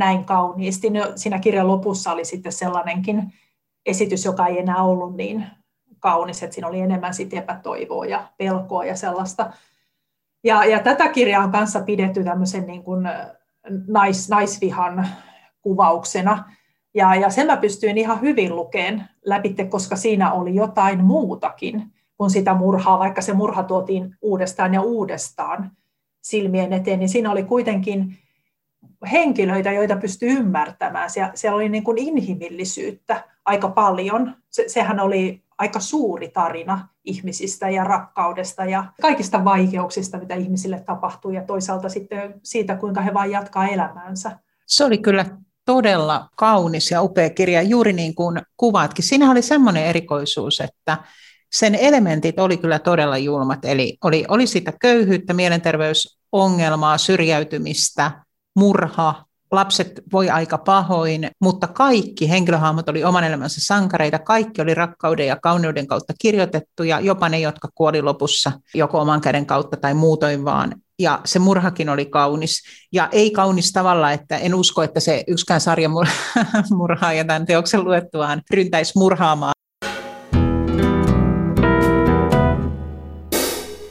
näin 0.00 0.24
kauniisti. 0.24 0.90
No, 0.90 1.12
siinä 1.16 1.38
kirjan 1.38 1.68
lopussa 1.68 2.12
oli 2.12 2.24
sitten 2.24 2.52
sellainenkin 2.52 3.32
esitys, 3.86 4.24
joka 4.24 4.46
ei 4.46 4.58
enää 4.58 4.82
ollut 4.82 5.16
niin 5.16 5.46
kaunis, 5.98 6.42
että 6.42 6.54
siinä 6.54 6.68
oli 6.68 6.80
enemmän 6.80 7.14
sit 7.14 7.34
epätoivoa 7.34 8.06
ja 8.06 8.28
pelkoa 8.38 8.84
ja 8.84 8.96
sellaista. 8.96 9.52
Ja, 10.44 10.64
ja 10.64 10.78
tätä 10.78 11.08
kirjaa 11.08 11.44
on 11.44 11.52
kanssa 11.52 11.80
pidetty 11.80 12.24
tämmöisen 12.24 12.66
niin 12.66 12.82
kuin 12.82 13.08
nais, 13.86 14.28
naisvihan 14.28 15.08
kuvauksena. 15.62 16.44
Ja, 16.94 17.14
ja 17.14 17.30
sen 17.30 17.46
mä 17.46 17.56
pystyin 17.56 17.98
ihan 17.98 18.20
hyvin 18.20 18.56
lukeen 18.56 19.04
läpi, 19.24 19.54
koska 19.68 19.96
siinä 19.96 20.32
oli 20.32 20.54
jotain 20.54 21.04
muutakin 21.04 21.92
kuin 22.16 22.30
sitä 22.30 22.54
murhaa, 22.54 22.98
vaikka 22.98 23.22
se 23.22 23.32
murha 23.32 23.62
tuotiin 23.62 24.16
uudestaan 24.22 24.74
ja 24.74 24.82
uudestaan 24.82 25.70
silmien 26.22 26.72
eteen, 26.72 26.98
niin 26.98 27.08
siinä 27.08 27.30
oli 27.30 27.42
kuitenkin 27.42 28.18
henkilöitä, 29.12 29.72
joita 29.72 29.96
pystyy 29.96 30.28
ymmärtämään. 30.28 31.10
Siellä, 31.10 31.32
siellä 31.34 31.56
oli 31.56 31.68
niin 31.68 31.84
kuin 31.84 31.98
inhimillisyyttä 31.98 33.24
aika 33.44 33.68
paljon. 33.68 34.36
Se, 34.50 34.64
sehän 34.66 35.00
oli 35.00 35.42
aika 35.58 35.80
suuri 35.80 36.28
tarina, 36.28 36.88
ihmisistä 37.04 37.70
ja 37.70 37.84
rakkaudesta 37.84 38.64
ja 38.64 38.84
kaikista 39.02 39.44
vaikeuksista, 39.44 40.18
mitä 40.18 40.34
ihmisille 40.34 40.80
tapahtuu 40.80 41.30
ja 41.30 41.44
toisaalta 41.44 41.88
sitten 41.88 42.34
siitä, 42.42 42.76
kuinka 42.76 43.00
he 43.00 43.14
vain 43.14 43.30
jatkaa 43.30 43.68
elämäänsä. 43.68 44.38
Se 44.66 44.84
oli 44.84 44.98
kyllä 44.98 45.26
todella 45.64 46.28
kaunis 46.36 46.90
ja 46.90 47.02
upea 47.02 47.30
kirja, 47.30 47.62
juuri 47.62 47.92
niin 47.92 48.14
kuin 48.14 48.40
kuvaatkin. 48.56 49.04
Siinä 49.04 49.30
oli 49.30 49.42
semmoinen 49.42 49.84
erikoisuus, 49.84 50.60
että 50.60 50.98
sen 51.52 51.74
elementit 51.74 52.38
oli 52.38 52.56
kyllä 52.56 52.78
todella 52.78 53.18
julmat, 53.18 53.64
eli 53.64 53.98
oli, 54.04 54.24
oli 54.28 54.46
sitä 54.46 54.72
köyhyyttä, 54.80 55.34
mielenterveysongelmaa, 55.34 56.98
syrjäytymistä, 56.98 58.10
murha, 58.60 59.24
lapset 59.50 60.00
voi 60.12 60.30
aika 60.30 60.58
pahoin, 60.58 61.30
mutta 61.40 61.66
kaikki 61.66 62.30
henkilöhahmot 62.30 62.88
oli 62.88 63.04
oman 63.04 63.24
elämänsä 63.24 63.60
sankareita, 63.60 64.18
kaikki 64.18 64.62
oli 64.62 64.74
rakkauden 64.74 65.26
ja 65.26 65.36
kauneuden 65.36 65.86
kautta 65.86 66.12
kirjoitettuja, 66.20 67.00
jopa 67.00 67.28
ne, 67.28 67.40
jotka 67.40 67.68
kuoli 67.74 68.02
lopussa 68.02 68.52
joko 68.74 69.00
oman 69.00 69.20
käden 69.20 69.46
kautta 69.46 69.76
tai 69.76 69.94
muutoin 69.94 70.44
vaan. 70.44 70.74
Ja 70.98 71.20
se 71.24 71.38
murhakin 71.38 71.88
oli 71.88 72.06
kaunis. 72.06 72.62
Ja 72.92 73.08
ei 73.12 73.30
kaunis 73.30 73.72
tavalla, 73.72 74.12
että 74.12 74.38
en 74.38 74.54
usko, 74.54 74.82
että 74.82 75.00
se 75.00 75.24
yksikään 75.26 75.60
sarjamurhaaja 75.60 77.24
tämän 77.28 77.46
teoksen 77.46 77.84
luettuaan 77.84 78.42
ryntäisi 78.50 78.92
murhaamaan. 78.96 79.52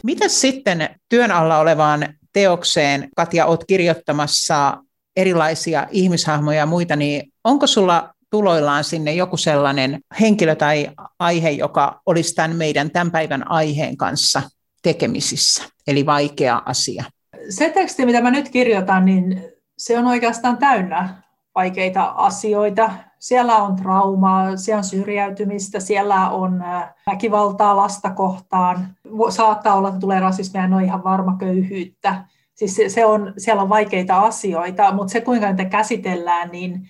Mitä 0.03 0.27
sitten 0.27 0.89
työn 1.09 1.31
alla 1.31 1.57
olevaan 1.57 2.18
teokseen, 2.33 3.09
Katja, 3.15 3.45
olet 3.45 3.65
kirjoittamassa 3.67 4.77
erilaisia 5.15 5.87
ihmishahmoja 5.91 6.57
ja 6.57 6.65
muita, 6.65 6.95
niin 6.95 7.31
onko 7.43 7.67
sulla 7.67 8.13
tuloillaan 8.29 8.83
sinne 8.83 9.13
joku 9.13 9.37
sellainen 9.37 9.99
henkilö 10.19 10.55
tai 10.55 10.89
aihe, 11.19 11.49
joka 11.49 12.01
olisi 12.05 12.35
tämän 12.35 12.55
meidän 12.55 12.91
tämän 12.91 13.11
päivän 13.11 13.51
aiheen 13.51 13.97
kanssa 13.97 14.41
tekemisissä, 14.83 15.63
eli 15.87 16.05
vaikea 16.05 16.61
asia? 16.65 17.03
Se 17.49 17.69
teksti, 17.69 18.05
mitä 18.05 18.21
mä 18.21 18.31
nyt 18.31 18.49
kirjoitan, 18.49 19.05
niin 19.05 19.43
se 19.77 19.97
on 19.99 20.05
oikeastaan 20.05 20.57
täynnä 20.57 21.23
vaikeita 21.55 22.03
asioita. 22.03 22.91
Siellä 23.19 23.57
on 23.57 23.75
traumaa, 23.75 24.57
siellä 24.57 24.77
on 24.77 24.83
syrjäytymistä, 24.83 25.79
siellä 25.79 26.29
on 26.29 26.61
äh, 26.61 26.93
väkivaltaa 27.11 27.75
lasta 27.75 28.09
kohtaan. 28.09 28.95
Saattaa 29.29 29.75
olla, 29.75 29.87
että 29.87 29.99
tulee 29.99 30.19
rasismia, 30.19 30.63
en 30.63 30.73
ole 30.73 30.83
ihan 30.83 31.03
varma 31.03 31.37
köyhyyttä. 31.37 32.25
Siis 32.53 32.81
se, 32.87 33.05
on, 33.05 33.33
siellä 33.37 33.61
on 33.61 33.69
vaikeita 33.69 34.21
asioita, 34.21 34.93
mutta 34.93 35.11
se 35.11 35.21
kuinka 35.21 35.47
niitä 35.47 35.65
käsitellään, 35.65 36.49
niin, 36.51 36.89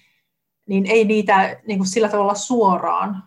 niin 0.67 0.85
ei 0.85 1.05
niitä 1.05 1.59
niin 1.67 1.79
kuin 1.79 1.87
sillä 1.87 2.09
tavalla 2.09 2.35
suoraan 2.35 3.23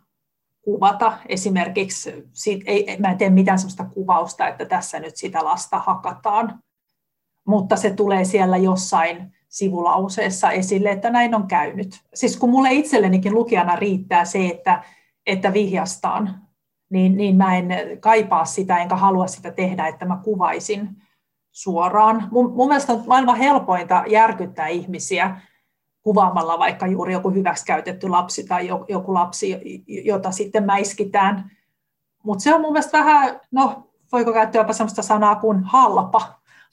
kuvata. 0.62 1.19
Esimerkiksi, 1.29 2.29
siitä, 2.33 2.65
ei, 2.67 2.97
mä 2.99 3.11
en 3.11 3.19
tee 3.19 3.31
mitään 3.31 3.59
sellaista 3.59 3.85
kuvausta, 3.85 4.49
että 4.49 4.65
tässä 4.65 5.01
nyt 5.01 5.17
sitä 5.17 5.45
lasta 5.45 5.79
hakataan, 5.79 6.62
mutta 7.47 7.77
se 7.77 7.91
tulee 7.91 8.25
siellä 8.25 8.57
jossain 8.57 9.33
sivulauseessa 9.53 10.51
esille, 10.51 10.91
että 10.91 11.11
näin 11.11 11.35
on 11.35 11.47
käynyt. 11.47 12.01
Siis 12.15 12.37
kun 12.37 12.51
mulle 12.51 12.73
itsellenikin 12.73 13.35
lukijana 13.35 13.77
riittää 13.77 14.25
se, 14.25 14.47
että, 14.47 14.85
että 15.27 15.53
vihjastaan, 15.53 16.41
niin, 16.91 17.17
niin 17.17 17.37
mä 17.37 17.57
en 17.57 17.69
kaipaa 18.01 18.45
sitä 18.45 18.79
enkä 18.79 18.97
halua 18.97 19.27
sitä 19.27 19.51
tehdä, 19.51 19.87
että 19.87 20.05
mä 20.05 20.21
kuvaisin 20.25 20.88
suoraan. 21.51 22.29
Mun, 22.31 22.53
mun 22.53 22.69
mielestä 22.69 22.93
on 22.93 23.05
maailman 23.07 23.37
helpointa 23.37 24.05
järkyttää 24.09 24.69
ihmisiä 24.69 25.41
kuvaamalla 26.03 26.59
vaikka 26.59 26.87
juuri 26.87 27.12
joku 27.12 27.31
hyväksikäytetty 27.31 28.09
lapsi 28.09 28.47
tai 28.47 28.69
joku 28.88 29.15
lapsi, 29.15 29.61
jota 29.87 30.31
sitten 30.31 30.65
mäiskitään. 30.65 31.51
Mutta 32.25 32.43
se 32.43 32.55
on 32.55 32.61
mun 32.61 32.73
mielestä 32.73 32.99
vähän, 32.99 33.41
no 33.51 33.91
voiko 34.12 34.33
käyttää 34.33 34.61
jopa 34.61 34.73
sellaista 34.73 35.03
sanaa 35.03 35.37
kuin 35.37 35.65
halpa, 35.65 36.23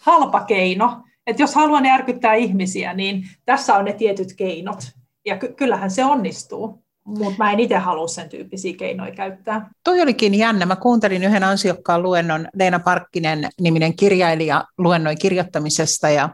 halpa 0.02 0.40
keino. 0.40 1.04
Että 1.30 1.44
jos 1.44 1.56
haluan 1.56 1.86
järkyttää 1.86 2.34
ihmisiä, 2.34 2.94
niin 2.94 3.24
tässä 3.46 3.76
on 3.76 3.86
ne 3.86 3.94
tietyt 3.94 4.34
keinot. 4.34 4.80
Ja 5.26 5.38
ky- 5.38 5.54
kyllähän 5.54 5.92
se 5.92 6.06
onnistuu 6.06 6.84
mutta 7.18 7.36
mä 7.38 7.52
en 7.52 7.60
itse 7.60 7.78
halua 7.78 8.08
sen 8.08 8.30
tyyppisiä 8.30 8.74
keinoja 8.78 9.12
käyttää. 9.12 9.70
Toi 9.84 10.02
olikin 10.02 10.36
jännä. 10.36 10.66
Mä 10.66 10.76
kuuntelin 10.76 11.24
yhden 11.24 11.44
ansiokkaan 11.44 12.04
luennon, 12.04 12.48
Leena 12.54 12.80
Parkkinen 12.80 13.50
niminen 13.62 13.96
kirjailija 13.96 14.64
luennoi 14.78 15.16
kirjoittamisesta 15.16 16.10
ja 16.10 16.30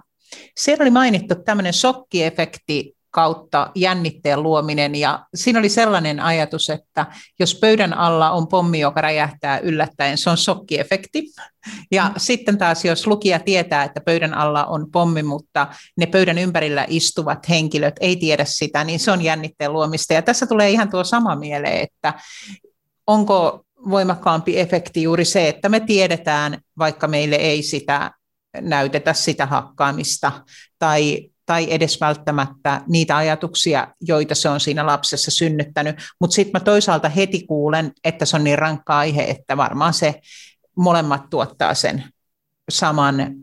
siellä 0.57 0.83
oli 0.83 0.89
mainittu 0.89 1.35
tämmöinen 1.35 1.73
shokkiefekti 1.73 2.95
kautta 3.15 3.71
jännitteen 3.75 4.43
luominen. 4.43 4.95
Ja 4.95 5.25
siinä 5.35 5.59
oli 5.59 5.69
sellainen 5.69 6.19
ajatus, 6.19 6.69
että 6.69 7.05
jos 7.39 7.55
pöydän 7.55 7.93
alla 7.93 8.31
on 8.31 8.47
pommi, 8.47 8.79
joka 8.79 9.01
räjähtää 9.01 9.59
yllättäen, 9.59 10.17
se 10.17 10.29
on 10.29 10.37
shokkiefekti. 10.37 11.23
Ja 11.91 12.03
mm. 12.03 12.13
sitten 12.17 12.57
taas, 12.57 12.85
jos 12.85 13.07
lukija 13.07 13.39
tietää, 13.39 13.83
että 13.83 14.01
pöydän 14.01 14.33
alla 14.33 14.65
on 14.65 14.91
pommi, 14.91 15.23
mutta 15.23 15.67
ne 15.97 16.05
pöydän 16.05 16.37
ympärillä 16.37 16.85
istuvat 16.87 17.49
henkilöt 17.49 17.95
ei 17.99 18.15
tiedä 18.15 18.45
sitä, 18.45 18.83
niin 18.83 18.99
se 18.99 19.11
on 19.11 19.21
jännitteen 19.21 19.73
luomista. 19.73 20.13
Ja 20.13 20.21
tässä 20.21 20.47
tulee 20.47 20.69
ihan 20.69 20.89
tuo 20.89 21.03
sama 21.03 21.35
mieleen, 21.35 21.81
että 21.81 22.13
onko 23.07 23.65
voimakkaampi 23.89 24.59
efekti 24.59 25.03
juuri 25.03 25.25
se, 25.25 25.47
että 25.47 25.69
me 25.69 25.79
tiedetään, 25.79 26.57
vaikka 26.77 27.07
meille 27.07 27.35
ei 27.35 27.63
sitä 27.63 28.11
näytetä 28.61 29.13
sitä 29.13 29.45
hakkaamista, 29.45 30.31
tai 30.79 31.29
tai 31.45 31.67
edes 31.69 32.01
välttämättä 32.01 32.81
niitä 32.87 33.17
ajatuksia, 33.17 33.87
joita 34.01 34.35
se 34.35 34.49
on 34.49 34.59
siinä 34.59 34.85
lapsessa 34.85 35.31
synnyttänyt. 35.31 35.95
Mutta 36.19 36.33
sitten 36.33 36.51
mä 36.53 36.59
toisaalta 36.59 37.09
heti 37.09 37.45
kuulen, 37.47 37.91
että 38.03 38.25
se 38.25 38.35
on 38.35 38.43
niin 38.43 38.59
rankka 38.59 38.97
aihe, 38.97 39.23
että 39.23 39.57
varmaan 39.57 39.93
se 39.93 40.21
molemmat 40.77 41.29
tuottaa 41.29 41.73
sen 41.73 42.03
saman 42.69 43.35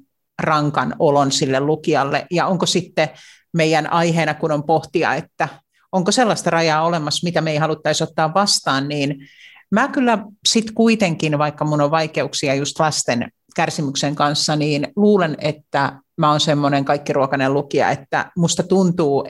rankan 0.43 0.97
olon 0.99 1.33
sille 1.33 1.61
lukijalle. 1.61 2.27
Ja 2.31 2.47
onko 2.47 2.67
sitten 2.67 3.09
meidän 3.53 3.93
aiheena, 3.93 4.35
kun 4.35 4.53
on 4.53 4.65
pohtia, 4.65 5.15
että 5.15 5.49
onko 5.93 6.13
sellaista 6.13 6.51
rajaa 6.51 6.83
olemassa, 6.83 7.25
mitä 7.25 7.41
me 7.41 7.51
ei 7.51 7.57
haluttaisi 7.57 8.05
ottaa 8.05 8.35
vastaan, 8.35 8.89
niin 8.89 9.29
mä 9.71 9.89
kyllä 9.89 10.19
sitten 10.53 10.75
kuitenkin, 10.75 11.39
vaikka 11.39 11.65
mun 11.65 11.81
on 11.81 11.91
vaikeuksia 11.91 12.55
just 12.55 12.81
lasten 12.81 13.33
kärsimyksen 13.57 14.15
kanssa, 14.15 14.57
niin 14.57 14.89
luulen, 14.97 15.37
että 15.39 16.01
mä 16.17 16.31
oon 16.31 16.41
semmoinen 16.41 16.85
kaikkiruokainen 16.85 17.55
lukija, 17.55 17.91
että 17.91 18.31
musta 18.37 18.63
tuntuu, 18.63 19.29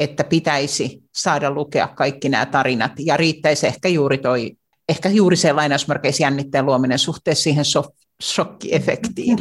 että 0.00 0.24
pitäisi 0.24 1.02
saada 1.14 1.50
lukea 1.50 1.88
kaikki 1.88 2.28
nämä 2.28 2.46
tarinat, 2.46 2.92
ja 2.98 3.16
riittäisi 3.16 3.66
ehkä 3.66 3.88
juuri 3.88 4.18
toi, 4.18 4.52
ehkä 4.88 5.08
juuri 5.08 5.36
se 5.36 5.52
lainausmerkeissä 5.52 6.22
jännitteen 6.22 6.66
luominen 6.66 6.98
suhteessa 6.98 7.42
siihen 7.42 7.64
so- 7.64 7.94
shokkiefektiin. 8.22 9.38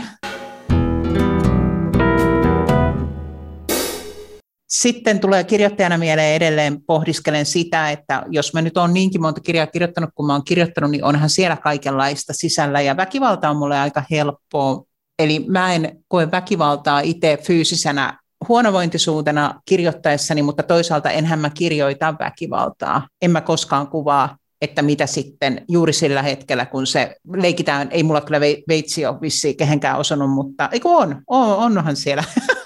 Sitten 4.68 5.20
tulee 5.20 5.44
kirjoittajana 5.44 5.98
mieleen 5.98 6.36
edelleen 6.36 6.82
pohdiskelen 6.82 7.46
sitä, 7.46 7.92
että 7.92 8.24
jos 8.30 8.54
mä 8.54 8.62
nyt 8.62 8.78
olen 8.78 8.94
niinkin 8.94 9.22
monta 9.22 9.42
kirjaa 9.42 9.68
kirjoittanut 9.68 10.10
kuin 10.16 10.28
mä 10.28 10.34
olen 10.34 10.44
kirjoittanut, 10.44 10.92
niin 10.92 11.04
onhan 11.04 11.30
siellä 11.30 11.58
kaikenlaista 11.58 12.34
sisällä. 12.34 12.82
Ja 12.82 12.98
väkivalta 12.98 13.50
on 13.50 13.58
mulle 13.58 13.80
aika 13.80 14.04
helppoa. 14.12 14.84
Eli 15.20 15.46
mä 15.48 15.74
en 15.74 16.04
koe 16.08 16.32
väkivaltaa 16.32 17.00
itse 17.00 17.38
fyysisenä 17.44 18.20
huonovointisuutena 18.48 19.62
kirjoittaessani, 19.66 20.42
mutta 20.42 20.64
toisaalta 20.64 21.12
enhän 21.12 21.40
mä 21.40 21.50
kirjoita 21.50 22.16
väkivaltaa. 22.20 23.08
En 23.22 23.32
mä 23.32 23.42
koskaan 23.42 23.88
kuvaa 23.88 24.38
että 24.62 24.82
mitä 24.82 25.06
sitten 25.06 25.66
juuri 25.70 25.94
sillä 25.94 26.22
hetkellä, 26.22 26.66
kun 26.66 26.88
se 26.88 27.16
leikitään, 27.36 27.88
ei 27.92 28.04
mulla 28.04 28.22
kyllä 28.22 28.40
veitsi 28.42 29.06
ole 29.06 29.22
vissiin 29.22 29.58
kehenkään 29.58 29.98
osannut, 29.98 30.32
mutta 30.32 30.70
eikö 30.72 30.90
on, 30.90 31.22
on 31.28 31.78
onhan 31.78 31.96
siellä 31.96 32.24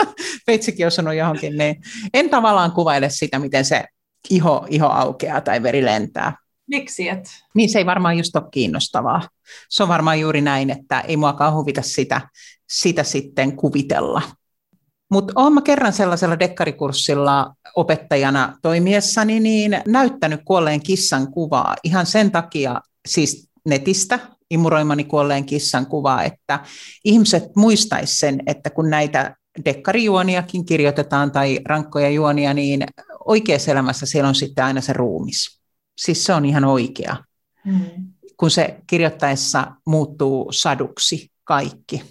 veitsikin 0.47 0.87
osunut 0.87 1.15
johonkin, 1.15 1.57
niin 1.57 1.75
en 2.13 2.29
tavallaan 2.29 2.71
kuvaile 2.71 3.09
sitä, 3.09 3.39
miten 3.39 3.65
se 3.65 3.83
iho, 4.29 4.65
iho 4.69 4.87
aukeaa 4.87 5.41
tai 5.41 5.63
veri 5.63 5.85
lentää. 5.85 6.37
Miksi 6.67 7.09
et? 7.09 7.29
Niin 7.55 7.69
se 7.69 7.79
ei 7.79 7.85
varmaan 7.85 8.17
just 8.17 8.35
ole 8.35 8.43
kiinnostavaa. 8.51 9.29
Se 9.69 9.83
on 9.83 9.89
varmaan 9.89 10.19
juuri 10.19 10.41
näin, 10.41 10.69
että 10.69 10.99
ei 10.99 11.17
muakaan 11.17 11.53
huvita 11.53 11.81
sitä, 11.81 12.21
sitä 12.69 13.03
sitten 13.03 13.55
kuvitella. 13.55 14.21
Mutta 15.11 15.33
olen 15.35 15.53
mä 15.53 15.61
kerran 15.61 15.93
sellaisella 15.93 16.39
dekkarikurssilla 16.39 17.53
opettajana 17.75 18.57
toimiessani 18.61 19.39
niin 19.39 19.81
näyttänyt 19.87 20.41
kuolleen 20.45 20.83
kissan 20.83 21.31
kuvaa 21.31 21.75
ihan 21.83 22.05
sen 22.05 22.31
takia, 22.31 22.81
siis 23.07 23.49
netistä, 23.65 24.19
imuroimani 24.51 25.03
kuolleen 25.03 25.45
kissan 25.45 25.85
kuvaa, 25.85 26.23
että 26.23 26.59
ihmiset 27.05 27.43
muistaisivat 27.55 28.19
sen, 28.19 28.43
että 28.47 28.69
kun 28.69 28.89
näitä 28.89 29.35
dekkarijuoniakin 29.65 30.65
kirjoitetaan 30.65 31.31
tai 31.31 31.59
rankkoja 31.65 32.09
juonia, 32.09 32.53
niin 32.53 32.83
oikeassa 33.25 33.71
elämässä 33.71 34.05
siellä 34.05 34.27
on 34.27 34.35
sitten 34.35 34.65
aina 34.65 34.81
se 34.81 34.93
ruumis. 34.93 35.61
Siis 35.97 36.25
se 36.25 36.33
on 36.33 36.45
ihan 36.45 36.65
oikea, 36.65 37.15
mm. 37.65 37.81
kun 38.37 38.51
se 38.51 38.79
kirjoittaessa 38.87 39.71
muuttuu 39.85 40.51
saduksi 40.51 41.31
kaikki. 41.43 42.03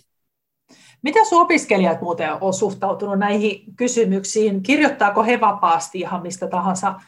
Miten 1.03 1.26
sun 1.26 1.42
opiskelijat 1.42 2.00
muuten 2.00 2.29
on 2.40 2.55
suhtautunut 2.55 3.18
näihin 3.18 3.76
kysymyksiin? 3.76 4.62
Kirjoittaako 4.62 5.22
he 5.22 5.40
vapaasti 5.40 5.98
ihan 5.98 6.22
mistä 6.22 6.46
tahansa 6.46 7.00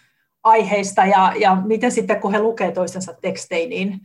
aiheista 0.42 1.06
ja, 1.06 1.32
ja 1.40 1.54
miten 1.54 1.92
sitten 1.92 2.20
kun 2.20 2.32
he 2.32 2.40
lukevat 2.40 2.74
toistensa 2.74 3.14
tekstejä, 3.22 3.68
niin 3.68 4.00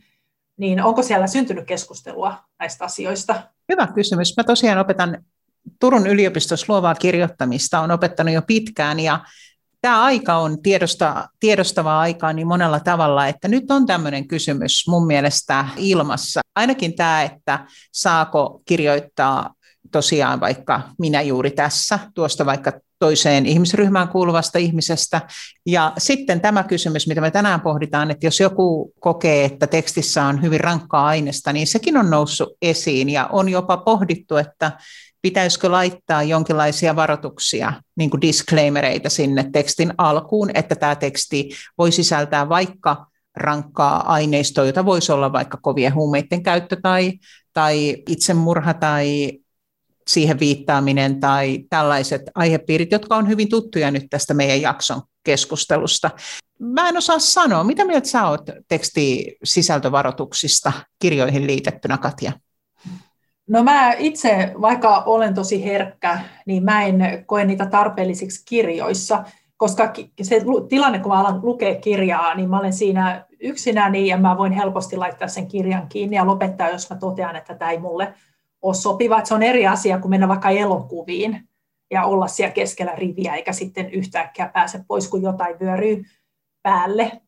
niin 0.58 0.82
onko 0.82 1.02
siellä 1.02 1.26
syntynyt 1.26 1.66
keskustelua 1.66 2.34
näistä 2.58 2.84
asioista? 2.84 3.42
Hyvä 3.72 3.86
kysymys. 3.86 4.36
Mä 4.36 4.44
tosiaan 4.44 4.78
opetan 4.78 5.24
Turun 5.80 6.06
yliopistossa 6.06 6.66
luovaa 6.68 6.94
kirjoittamista, 6.94 7.80
on 7.80 7.90
opettanut 7.90 8.34
jo 8.34 8.42
pitkään 8.42 9.00
ja 9.00 9.20
tämä 9.80 10.02
aika 10.02 10.36
on 10.36 10.62
tiedosta, 10.62 11.28
tiedostavaa 11.40 12.00
aikaa 12.00 12.32
niin 12.32 12.46
monella 12.46 12.80
tavalla, 12.80 13.26
että 13.26 13.48
nyt 13.48 13.70
on 13.70 13.86
tämmöinen 13.86 14.28
kysymys 14.28 14.84
mun 14.88 15.06
mielestä 15.06 15.64
ilmassa. 15.76 16.40
Ainakin 16.56 16.96
tämä, 16.96 17.22
että 17.22 17.66
saako 17.92 18.62
kirjoittaa 18.64 19.54
tosiaan 19.92 20.40
vaikka 20.40 20.80
minä 20.98 21.22
juuri 21.22 21.50
tässä, 21.50 21.98
tuosta 22.14 22.46
vaikka 22.46 22.72
toiseen 22.98 23.46
ihmisryhmään 23.46 24.08
kuuluvasta 24.08 24.58
ihmisestä. 24.58 25.20
Ja 25.66 25.92
sitten 25.98 26.40
tämä 26.40 26.64
kysymys, 26.64 27.06
mitä 27.06 27.20
me 27.20 27.30
tänään 27.30 27.60
pohditaan, 27.60 28.10
että 28.10 28.26
jos 28.26 28.40
joku 28.40 28.92
kokee, 29.00 29.44
että 29.44 29.66
tekstissä 29.66 30.24
on 30.24 30.42
hyvin 30.42 30.60
rankkaa 30.60 31.06
aineesta, 31.06 31.52
niin 31.52 31.66
sekin 31.66 31.96
on 31.96 32.10
noussut 32.10 32.48
esiin 32.62 33.08
ja 33.08 33.26
on 33.26 33.48
jopa 33.48 33.76
pohdittu, 33.76 34.36
että 34.36 34.72
pitäisikö 35.22 35.70
laittaa 35.70 36.22
jonkinlaisia 36.22 36.96
varoituksia, 36.96 37.72
niin 37.96 38.10
kuin 38.10 38.20
disclaimereita 38.20 39.10
sinne 39.10 39.50
tekstin 39.52 39.94
alkuun, 39.98 40.50
että 40.54 40.76
tämä 40.76 40.96
teksti 40.96 41.50
voi 41.78 41.92
sisältää 41.92 42.48
vaikka 42.48 43.06
rankkaa 43.36 44.12
aineistoa, 44.12 44.64
jota 44.64 44.84
voisi 44.84 45.12
olla 45.12 45.32
vaikka 45.32 45.58
kovien 45.62 45.94
huumeiden 45.94 46.42
käyttö 46.42 46.76
tai, 46.82 47.12
tai 47.52 47.96
itsemurha 48.08 48.74
tai 48.74 49.32
siihen 50.08 50.40
viittaaminen 50.40 51.20
tai 51.20 51.64
tällaiset 51.70 52.22
aihepiirit, 52.34 52.92
jotka 52.92 53.16
on 53.16 53.28
hyvin 53.28 53.48
tuttuja 53.48 53.90
nyt 53.90 54.06
tästä 54.10 54.34
meidän 54.34 54.60
jakson 54.60 55.02
keskustelusta. 55.24 56.10
Mä 56.58 56.88
en 56.88 56.96
osaa 56.96 57.18
sanoa, 57.18 57.64
mitä 57.64 57.84
mieltä 57.84 58.08
sä 58.08 58.28
oot 58.28 58.42
tekstisisältövaroituksista 58.68 60.72
kirjoihin 60.98 61.46
liitettynä, 61.46 61.98
Katja? 61.98 62.32
No 63.48 63.62
mä 63.62 63.92
itse, 63.92 64.52
vaikka 64.60 65.02
olen 65.06 65.34
tosi 65.34 65.64
herkkä, 65.64 66.20
niin 66.46 66.64
mä 66.64 66.82
en 66.82 67.24
koe 67.26 67.44
niitä 67.44 67.66
tarpeellisiksi 67.66 68.44
kirjoissa, 68.44 69.24
koska 69.56 69.92
se 70.22 70.42
tilanne, 70.68 70.98
kun 70.98 71.12
mä 71.12 71.20
alan 71.20 71.40
lukea 71.42 71.74
kirjaa, 71.74 72.34
niin 72.34 72.50
mä 72.50 72.58
olen 72.58 72.72
siinä 72.72 73.24
yksinäni 73.40 74.06
ja 74.06 74.16
mä 74.16 74.38
voin 74.38 74.52
helposti 74.52 74.96
laittaa 74.96 75.28
sen 75.28 75.48
kirjan 75.48 75.88
kiinni 75.88 76.16
ja 76.16 76.26
lopettaa, 76.26 76.68
jos 76.68 76.90
mä 76.90 76.96
totean, 76.96 77.36
että 77.36 77.54
tämä 77.54 77.70
ei 77.70 77.78
mulle 77.78 78.14
ole 78.62 78.74
sopiva. 78.74 79.18
Että 79.18 79.28
se 79.28 79.34
on 79.34 79.42
eri 79.42 79.66
asia 79.66 79.98
kuin 79.98 80.10
mennä 80.10 80.28
vaikka 80.28 80.50
elokuviin 80.50 81.48
ja 81.90 82.04
olla 82.04 82.26
siellä 82.26 82.52
keskellä 82.52 82.92
riviä, 82.94 83.34
eikä 83.34 83.52
sitten 83.52 83.90
yhtäkkiä 83.90 84.50
pääse 84.54 84.80
pois, 84.88 85.08
kun 85.08 85.22
jotain 85.22 85.60
vyöryy 85.60 86.04
päälle. 86.62 87.20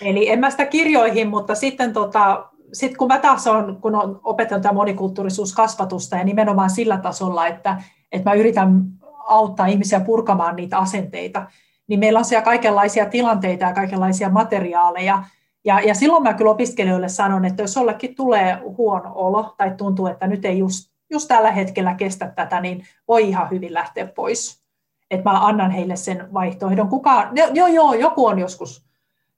Eli 0.00 0.28
en 0.28 0.40
mä 0.40 0.50
sitä 0.50 0.66
kirjoihin, 0.66 1.28
mutta 1.28 1.54
sitten 1.54 1.92
tota, 1.92 2.48
sit 2.74 2.96
kun 2.96 3.08
mä 3.08 3.18
taas 3.18 3.46
on, 3.46 3.78
kun 3.80 3.94
on 3.94 4.20
opetan 4.24 4.62
tämä 4.62 4.72
monikulttuurisuuskasvatusta 4.72 6.16
ja 6.16 6.24
nimenomaan 6.24 6.70
sillä 6.70 6.96
tasolla, 6.98 7.46
että, 7.46 7.82
että 8.12 8.30
mä 8.30 8.34
yritän 8.34 8.84
auttaa 9.28 9.66
ihmisiä 9.66 10.00
purkamaan 10.00 10.56
niitä 10.56 10.78
asenteita, 10.78 11.46
niin 11.88 12.00
meillä 12.00 12.18
on 12.18 12.24
siellä 12.24 12.44
kaikenlaisia 12.44 13.06
tilanteita 13.06 13.64
ja 13.64 13.72
kaikenlaisia 13.72 14.28
materiaaleja, 14.28 15.24
ja, 15.64 15.80
ja 15.80 15.94
silloin 15.94 16.22
mä 16.22 16.34
kyllä 16.34 16.50
opiskelijoille 16.50 17.08
sanon, 17.08 17.44
että 17.44 17.62
jos 17.62 17.76
jollekin 17.76 18.14
tulee 18.14 18.58
huono 18.76 19.12
olo 19.14 19.54
tai 19.56 19.70
tuntuu, 19.76 20.06
että 20.06 20.26
nyt 20.26 20.44
ei 20.44 20.58
just, 20.58 20.90
just 21.10 21.28
tällä 21.28 21.50
hetkellä 21.50 21.94
kestä 21.94 22.32
tätä, 22.36 22.60
niin 22.60 22.84
voi 23.08 23.28
ihan 23.28 23.50
hyvin 23.50 23.74
lähteä 23.74 24.06
pois. 24.06 24.64
Että 25.10 25.30
mä 25.30 25.46
annan 25.46 25.70
heille 25.70 25.96
sen 25.96 26.28
vaihtoehdon. 26.34 26.88
Kukaan, 26.88 27.30
joo, 27.54 27.66
joo, 27.66 27.94
joku 27.94 28.26
on 28.26 28.38
joskus 28.38 28.86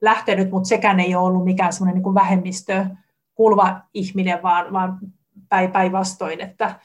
lähtenyt, 0.01 0.51
mutta 0.51 0.67
sekään 0.67 0.99
ei 0.99 1.15
ole 1.15 1.27
ollut 1.27 1.45
mikään 1.45 1.73
semmoinen 1.73 2.03
niin 2.03 2.13
vähemmistö 2.15 2.85
kuuluva 3.37 3.81
ihminen, 3.93 4.43
vaan, 4.43 4.73
vaan 4.73 4.99
päinvastoin, 5.73 6.41
että, 6.41 6.79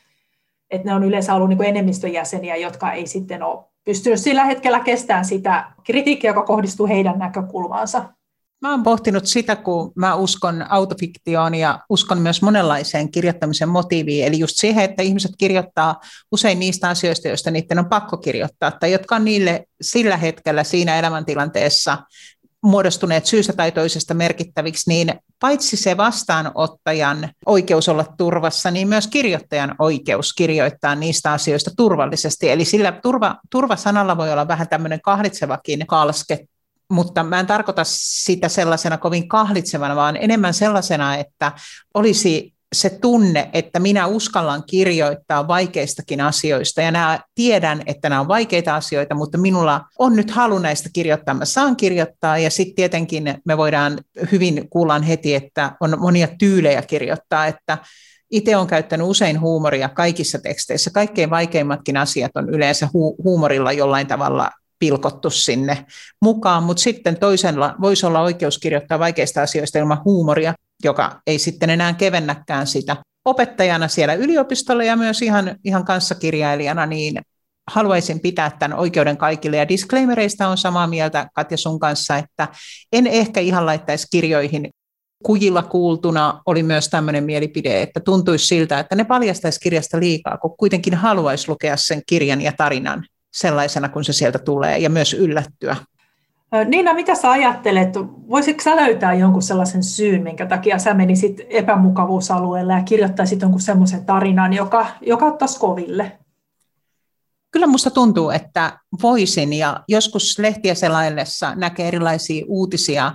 että 0.70 0.88
ne 0.88 0.94
on 0.94 1.04
yleensä 1.04 1.34
ollut 1.34 1.48
niin 1.48 1.62
enemmistön 1.62 2.12
jäseniä, 2.12 2.56
jotka 2.56 2.92
ei 2.92 3.06
sitten 3.06 3.42
ole 3.42 3.64
pystynyt 3.84 4.20
sillä 4.20 4.44
hetkellä 4.44 4.80
kestämään 4.80 5.24
sitä 5.24 5.72
kritiikkiä, 5.84 6.30
joka 6.30 6.42
kohdistuu 6.42 6.86
heidän 6.86 7.18
näkökulmaansa. 7.18 8.04
Mä 8.62 8.70
oon 8.70 8.82
pohtinut 8.82 9.26
sitä, 9.26 9.56
kun 9.56 9.92
mä 9.96 10.14
uskon 10.14 10.66
autofiktioon 10.68 11.54
ja 11.54 11.78
uskon 11.88 12.18
myös 12.18 12.42
monenlaiseen 12.42 13.10
kirjoittamisen 13.10 13.68
motiiviin, 13.68 14.26
eli 14.26 14.38
just 14.38 14.56
siihen, 14.56 14.84
että 14.84 15.02
ihmiset 15.02 15.30
kirjoittaa 15.38 16.00
usein 16.32 16.58
niistä 16.58 16.88
asioista, 16.88 17.28
joista 17.28 17.50
niiden 17.50 17.78
on 17.78 17.88
pakko 17.88 18.16
kirjoittaa, 18.16 18.70
tai 18.70 18.92
jotka 18.92 19.16
on 19.16 19.24
niille 19.24 19.66
sillä 19.80 20.16
hetkellä 20.16 20.64
siinä 20.64 20.98
elämäntilanteessa 20.98 21.98
muodostuneet 22.62 23.26
syystä 23.26 23.52
tai 23.52 23.72
toisesta 23.72 24.14
merkittäviksi, 24.14 24.90
niin 24.90 25.12
paitsi 25.42 25.76
se 25.76 25.96
vastaanottajan 25.96 27.28
oikeus 27.46 27.88
olla 27.88 28.04
turvassa, 28.18 28.70
niin 28.70 28.88
myös 28.88 29.06
kirjoittajan 29.06 29.74
oikeus 29.78 30.32
kirjoittaa 30.32 30.94
niistä 30.94 31.32
asioista 31.32 31.70
turvallisesti. 31.76 32.50
Eli 32.50 32.64
sillä 32.64 32.92
turva, 32.92 33.36
turvasanalla 33.50 34.16
voi 34.16 34.32
olla 34.32 34.48
vähän 34.48 34.68
tämmöinen 34.68 35.00
kahditsevakin 35.00 35.86
kalske 35.86 36.38
mutta 36.92 37.24
mä 37.24 37.40
en 37.40 37.46
tarkoita 37.46 37.82
sitä 37.86 38.48
sellaisena 38.48 38.98
kovin 38.98 39.28
kahlitsevana, 39.28 39.96
vaan 39.96 40.16
enemmän 40.16 40.54
sellaisena, 40.54 41.16
että 41.16 41.52
olisi 41.94 42.51
se 42.72 42.90
tunne, 42.90 43.50
että 43.52 43.80
minä 43.80 44.06
uskallan 44.06 44.62
kirjoittaa 44.66 45.48
vaikeistakin 45.48 46.20
asioista. 46.20 46.82
Ja 46.82 46.90
nämä, 46.90 47.20
tiedän, 47.34 47.82
että 47.86 48.08
nämä 48.08 48.20
on 48.20 48.28
vaikeita 48.28 48.76
asioita, 48.76 49.14
mutta 49.14 49.38
minulla 49.38 49.80
on 49.98 50.16
nyt 50.16 50.30
halu 50.30 50.58
näistä 50.58 50.88
kirjoittaa, 50.92 51.34
mä 51.34 51.44
saan 51.44 51.76
kirjoittaa 51.76 52.38
ja 52.38 52.50
sitten 52.50 52.74
tietenkin 52.74 53.34
me 53.44 53.56
voidaan 53.56 53.98
hyvin 54.32 54.68
kuullaan 54.70 55.02
heti, 55.02 55.34
että 55.34 55.72
on 55.80 56.00
monia 56.00 56.28
tyylejä 56.38 56.82
kirjoittaa, 56.82 57.46
että 57.46 57.78
itse 58.30 58.56
olen 58.56 58.68
käyttänyt 58.68 59.06
usein 59.06 59.40
huumoria 59.40 59.88
kaikissa 59.88 60.38
teksteissä. 60.38 60.90
Kaikkein 60.90 61.30
vaikeimmatkin 61.30 61.96
asiat 61.96 62.32
on 62.34 62.48
yleensä 62.48 62.86
hu- 62.86 63.22
huumorilla 63.24 63.72
jollain 63.72 64.06
tavalla 64.06 64.50
pilkottu 64.78 65.30
sinne 65.30 65.86
mukaan, 66.22 66.62
mutta 66.62 66.82
sitten 66.82 67.18
toisella 67.18 67.74
voisi 67.80 68.06
olla 68.06 68.20
oikeus 68.20 68.58
kirjoittaa 68.58 68.98
vaikeista 68.98 69.42
asioista 69.42 69.78
ilman 69.78 70.04
huumoria, 70.04 70.54
joka 70.84 71.20
ei 71.26 71.38
sitten 71.38 71.70
enää 71.70 71.92
kevennäkään 71.92 72.66
sitä. 72.66 72.96
Opettajana 73.24 73.88
siellä 73.88 74.14
yliopistolla 74.14 74.84
ja 74.84 74.96
myös 74.96 75.22
ihan, 75.22 75.56
ihan 75.64 75.84
kanssakirjailijana, 75.84 76.86
niin 76.86 77.20
haluaisin 77.70 78.20
pitää 78.20 78.50
tämän 78.58 78.78
oikeuden 78.78 79.16
kaikille. 79.16 79.56
Ja 79.56 79.68
disclaimereista 79.68 80.48
on 80.48 80.58
samaa 80.58 80.86
mieltä 80.86 81.28
Katja 81.34 81.56
sun 81.56 81.78
kanssa, 81.80 82.16
että 82.16 82.48
en 82.92 83.06
ehkä 83.06 83.40
ihan 83.40 83.66
laittaisi 83.66 84.06
kirjoihin 84.10 84.70
kujilla 85.22 85.62
kuultuna 85.62 86.42
oli 86.46 86.62
myös 86.62 86.88
tämmöinen 86.88 87.24
mielipide, 87.24 87.82
että 87.82 88.00
tuntuisi 88.00 88.46
siltä, 88.46 88.78
että 88.78 88.94
ne 88.94 89.04
paljastaisi 89.04 89.60
kirjasta 89.60 90.00
liikaa, 90.00 90.38
kun 90.38 90.56
kuitenkin 90.56 90.94
haluaisi 90.94 91.48
lukea 91.48 91.76
sen 91.76 92.02
kirjan 92.06 92.40
ja 92.40 92.52
tarinan 92.56 93.04
sellaisena, 93.34 93.88
kun 93.88 94.04
se 94.04 94.12
sieltä 94.12 94.38
tulee, 94.38 94.78
ja 94.78 94.90
myös 94.90 95.14
yllättyä. 95.14 95.76
Niina, 96.68 96.94
mitä 96.94 97.14
sä 97.14 97.30
ajattelet? 97.30 97.88
Voisitko 98.28 98.62
sä 98.62 98.76
löytää 98.76 99.14
jonkun 99.14 99.42
sellaisen 99.42 99.82
syyn, 99.82 100.22
minkä 100.22 100.46
takia 100.46 100.78
sä 100.78 100.94
menisit 100.94 101.40
epämukavuusalueelle 101.50 102.72
ja 102.72 102.82
kirjoittaisit 102.82 103.40
jonkun 103.40 103.60
semmoisen 103.60 104.06
tarinan, 104.06 104.52
joka, 104.52 104.86
joka 105.00 105.26
ottaisi 105.26 105.58
koville? 105.58 106.18
Kyllä 107.50 107.66
musta 107.66 107.90
tuntuu, 107.90 108.30
että 108.30 108.78
voisin, 109.02 109.52
ja 109.52 109.80
joskus 109.88 110.38
lehtiä 110.38 110.74
selaillessa 110.74 111.54
näkee 111.54 111.88
erilaisia 111.88 112.44
uutisia 112.48 113.12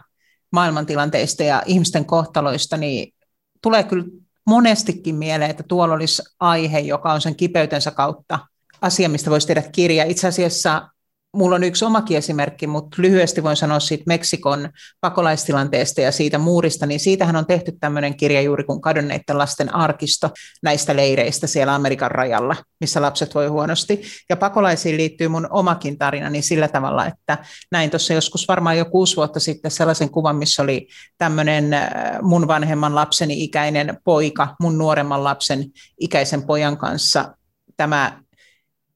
maailmantilanteista 0.52 1.43
ja 1.43 1.63
ihmisten 1.65 2.06
kohtaloista, 2.06 2.78
niin 2.78 3.13
tulee 3.62 3.84
kyllä 3.84 4.06
monestikin 4.47 5.15
mieleen, 5.15 5.52
että 5.52 5.63
tuolla 5.63 5.93
olisi 5.93 6.21
aihe, 6.39 6.80
joka 6.80 7.13
on 7.13 7.21
sen 7.21 7.36
kipeytensä 7.36 7.91
kautta 7.91 8.39
asia, 8.82 9.10
mistä 9.10 9.30
voisi 9.30 9.47
tehdä 9.47 9.63
kirja. 9.71 10.04
Itse 10.04 10.28
asiassa 10.28 10.89
mulla 11.34 11.56
on 11.56 11.63
yksi 11.63 11.86
omakin 11.86 12.18
esimerkki, 12.18 12.68
mutta 12.68 13.02
lyhyesti 13.02 13.44
voin 13.44 13.56
sanoa 13.56 13.80
siitä 13.80 14.04
Meksikon 14.08 14.70
pakolaistilanteesta 15.02 16.02
ja 16.02 16.12
siitä 16.12 16.38
muurista, 16.38 16.86
niin 16.86 17.00
siitähän 17.00 17.36
on 17.36 17.45
tehty 17.45 17.72
tämmöinen 17.80 18.18
kirja 18.18 18.41
juuri 18.41 18.64
kuin 18.64 18.82
kadonneiden 18.82 19.38
lasten 19.38 19.76
arkisto 19.76 20.30
näistä 20.64 20.95
leireistä 20.95 21.47
siellä 21.47 21.76
Amerikan 21.76 22.12
rajalla, 22.12 22.56
missä 22.80 23.01
lapset 23.01 23.36
voi 23.36 23.47
huonosti. 23.47 24.01
Ja 24.30 24.38
pakolaisiin 24.38 24.97
liittyy 24.97 25.28
mun 25.28 25.47
omakin 25.49 25.97
tarina 25.97 26.30
niin 26.30 26.43
sillä 26.43 26.68
tavalla, 26.68 27.06
että 27.06 27.38
näin 27.72 27.89
tuossa 27.89 28.14
joskus 28.14 28.47
varmaan 28.47 28.78
jo 28.78 28.86
kuusi 28.86 29.16
vuotta 29.16 29.39
sitten 29.39 29.72
sellaisen 29.72 30.10
kuvan, 30.10 30.36
missä 30.36 30.64
oli 30.64 30.88
tämmöinen 31.18 31.74
äh, 31.74 31.91
mun 32.22 32.47
vanhemman 32.47 32.95
lapseni 32.95 33.43
ikäinen 33.43 33.97
poika, 34.04 34.56
mun 34.60 34.78
nuoremman 34.78 35.24
lapsen 35.24 35.66
ikäisen 35.99 36.43
pojan 36.43 36.78
kanssa 36.78 37.34
tämä 37.78 38.20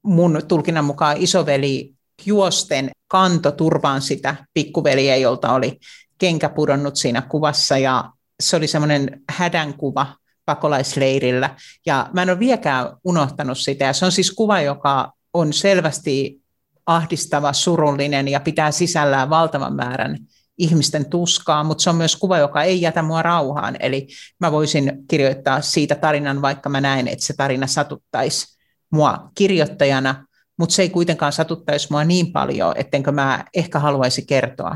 mun 0.03 0.41
tulkinnan 0.47 0.85
mukaan 0.85 1.17
isoveli 1.17 1.93
juosten 2.25 2.91
kanto 3.07 3.51
turvaan 3.51 4.01
sitä 4.01 4.35
pikkuveliä, 4.53 5.15
jolta 5.15 5.53
oli 5.53 5.79
kenkä 6.17 6.49
pudonnut 6.49 6.95
siinä 6.95 7.21
kuvassa. 7.21 7.77
Ja 7.77 8.11
se 8.39 8.55
oli 8.55 8.67
semmoinen 8.67 9.21
hädänkuva 9.29 10.07
pakolaisleirillä. 10.45 11.55
Ja 11.85 12.09
mä 12.13 12.21
en 12.21 12.29
ole 12.29 12.39
vieläkään 12.39 12.87
unohtanut 13.03 13.57
sitä. 13.57 13.85
Ja 13.85 13.93
se 13.93 14.05
on 14.05 14.11
siis 14.11 14.31
kuva, 14.31 14.61
joka 14.61 15.13
on 15.33 15.53
selvästi 15.53 16.41
ahdistava, 16.85 17.53
surullinen 17.53 18.27
ja 18.27 18.39
pitää 18.39 18.71
sisällään 18.71 19.29
valtavan 19.29 19.75
määrän 19.75 20.17
ihmisten 20.57 21.09
tuskaa, 21.09 21.63
mutta 21.63 21.83
se 21.83 21.89
on 21.89 21.95
myös 21.95 22.15
kuva, 22.15 22.37
joka 22.37 22.63
ei 22.63 22.81
jätä 22.81 23.01
mua 23.01 23.21
rauhaan. 23.21 23.77
Eli 23.79 24.07
mä 24.39 24.51
voisin 24.51 24.91
kirjoittaa 25.07 25.61
siitä 25.61 25.95
tarinan, 25.95 26.41
vaikka 26.41 26.69
mä 26.69 26.81
näen, 26.81 27.07
että 27.07 27.25
se 27.25 27.33
tarina 27.33 27.67
satuttaisi 27.67 28.57
mua 28.91 29.31
kirjoittajana, 29.35 30.25
mutta 30.57 30.75
se 30.75 30.81
ei 30.81 30.89
kuitenkaan 30.89 31.31
satuttaisi 31.31 31.87
mua 31.91 32.03
niin 32.03 32.31
paljon, 32.31 32.73
ettenkö 32.77 33.11
mä 33.11 33.45
ehkä 33.55 33.79
haluaisi 33.79 34.25
kertoa 34.25 34.75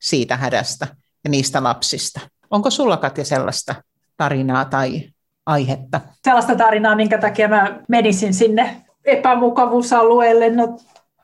siitä 0.00 0.36
hädästä 0.36 0.86
ja 1.24 1.30
niistä 1.30 1.62
lapsista. 1.62 2.20
Onko 2.50 2.70
sulla 2.70 2.96
Katja 2.96 3.24
sellaista 3.24 3.74
tarinaa 4.16 4.64
tai 4.64 5.02
aihetta? 5.46 6.00
Sellaista 6.24 6.56
tarinaa, 6.56 6.96
minkä 6.96 7.18
takia 7.18 7.48
mä 7.48 7.80
menisin 7.88 8.34
sinne 8.34 8.84
epämukavuusalueelle. 9.04 10.50
No, 10.50 10.78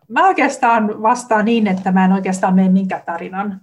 mä 0.08 0.26
oikeastaan 0.26 1.02
vastaan 1.02 1.44
niin, 1.44 1.66
että 1.66 1.92
mä 1.92 2.04
en 2.04 2.12
oikeastaan 2.12 2.54
mene 2.54 2.68
minkään 2.68 3.02
tarinan, 3.06 3.60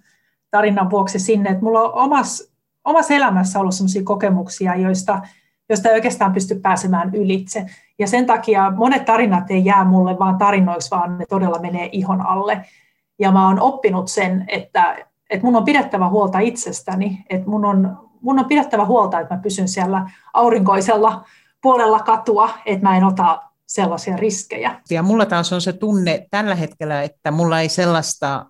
tarinan 0.52 0.90
vuoksi 0.90 1.20
sinne. 1.20 1.50
Että 1.50 1.64
mulla 1.64 1.82
on 1.82 1.94
omassa, 1.94 2.54
omassa 2.86 3.14
elämässä 3.14 3.60
ollut 3.60 3.76
sellaisia 3.76 4.04
kokemuksia, 4.04 4.76
joista, 4.76 5.22
joista 5.70 5.90
ei 5.90 5.96
oikeastaan 5.96 6.34
pysty 6.34 6.56
pääsemään 6.56 7.16
ylitse. 7.16 7.66
Ja 8.02 8.08
sen 8.08 8.26
takia 8.26 8.72
monet 8.76 9.06
tarinat 9.06 9.52
ei 9.52 9.66
jää 9.66 9.86
mulle 9.86 10.20
vaan 10.20 10.38
tarinoiksi, 10.38 10.92
vaan 10.92 11.18
ne 11.18 11.26
todella 11.26 11.60
menee 11.60 11.90
ihon 11.92 12.22
alle. 12.22 12.66
Ja 13.20 13.32
mä 13.32 13.48
oon 13.48 13.60
oppinut 13.60 14.08
sen, 14.08 14.46
että, 14.48 15.06
että 15.30 15.46
mun 15.46 15.56
on 15.56 15.64
pidettävä 15.64 16.10
huolta 16.10 16.40
itsestäni, 16.40 17.26
että 17.30 17.50
mun 17.50 17.66
on, 17.66 17.98
mun 18.22 18.40
on 18.40 18.46
pidettävä 18.46 18.86
huolta, 18.86 19.20
että 19.20 19.36
mä 19.36 19.42
pysyn 19.42 19.68
siellä 19.68 20.10
aurinkoisella 20.34 21.26
puolella 21.62 22.00
katua, 22.00 22.50
että 22.66 22.88
mä 22.88 22.98
en 22.98 23.04
ota 23.04 23.42
sellaisia 23.68 24.18
riskejä. 24.18 24.82
Ja 24.90 25.04
mulla 25.04 25.26
taas 25.26 25.54
on 25.54 25.62
se 25.62 25.74
tunne 25.74 26.28
tällä 26.32 26.56
hetkellä, 26.56 27.04
että 27.04 27.32
mulla 27.32 27.60
ei 27.60 27.70
sellaista 27.70 28.46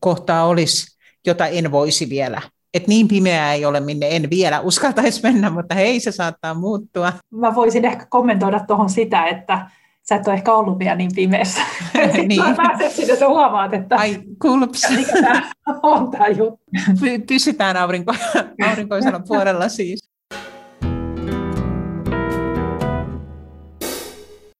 kohtaa 0.00 0.44
olisi, 0.44 0.98
jota 1.26 1.46
en 1.46 1.72
voisi 1.72 2.08
vielä. 2.08 2.40
Että 2.74 2.88
niin 2.88 3.08
pimeää 3.08 3.52
ei 3.52 3.64
ole, 3.64 3.80
minne 3.80 4.06
en 4.10 4.30
vielä 4.30 4.60
uskaltaisi 4.60 5.22
mennä, 5.22 5.50
mutta 5.50 5.74
hei, 5.74 6.00
se 6.00 6.12
saattaa 6.12 6.54
muuttua. 6.54 7.12
Mä 7.30 7.54
voisin 7.54 7.84
ehkä 7.84 8.06
kommentoida 8.10 8.60
tuohon 8.66 8.90
sitä, 8.90 9.26
että 9.26 9.70
sä 10.08 10.14
et 10.14 10.26
ole 10.28 10.34
ehkä 10.34 10.54
ollut 10.54 10.78
vielä 10.78 10.94
niin 10.94 11.10
pimeässä. 11.14 11.60
niin. 12.28 12.42
Mä 12.42 12.54
pääset 12.56 12.92
sinne, 12.92 13.16
sä 13.16 13.28
huomaat, 13.28 13.74
että 13.74 13.96
Ai, 13.96 14.22
kulps. 14.42 14.82
Mikä 14.96 15.42
on 15.82 16.10
tämä 16.10 16.28
juttu. 16.28 16.60
Pysytään 17.28 17.76
aurinko, 17.76 18.14
aurinkoisella 18.70 19.20
puolella 19.28 19.68
siis. 19.68 20.10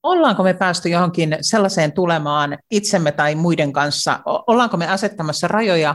Ollaanko 0.02 0.42
me 0.42 0.54
päästy 0.54 0.88
johonkin 0.88 1.36
sellaiseen 1.40 1.92
tulemaan 1.92 2.58
itsemme 2.70 3.12
tai 3.12 3.34
muiden 3.34 3.72
kanssa? 3.72 4.20
Ollaanko 4.24 4.76
me 4.76 4.88
asettamassa 4.88 5.48
rajoja 5.48 5.94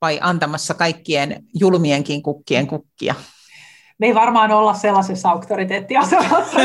vai 0.00 0.18
antamassa 0.22 0.74
kaikkien 0.74 1.44
julmienkin 1.54 2.22
kukkien 2.22 2.66
kukkia? 2.66 3.14
Me 3.98 4.06
ei 4.06 4.14
varmaan 4.14 4.52
olla 4.52 4.74
sellaisessa 4.74 5.30
auktoriteettiasemassa. 5.30 6.60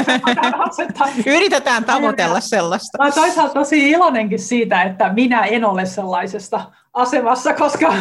Yritetään 1.26 1.86
tavoitella 1.86 2.40
sellaista. 2.40 3.04
Mä 3.04 3.12
toisaalta 3.12 3.54
tosi 3.54 3.90
iloinenkin 3.90 4.40
siitä, 4.40 4.84
että 4.84 5.14
minä 5.14 5.46
en 5.46 5.66
ole 5.66 5.86
sellaisesta 5.86 6.72
asemassa, 6.94 7.54
koska 7.54 7.94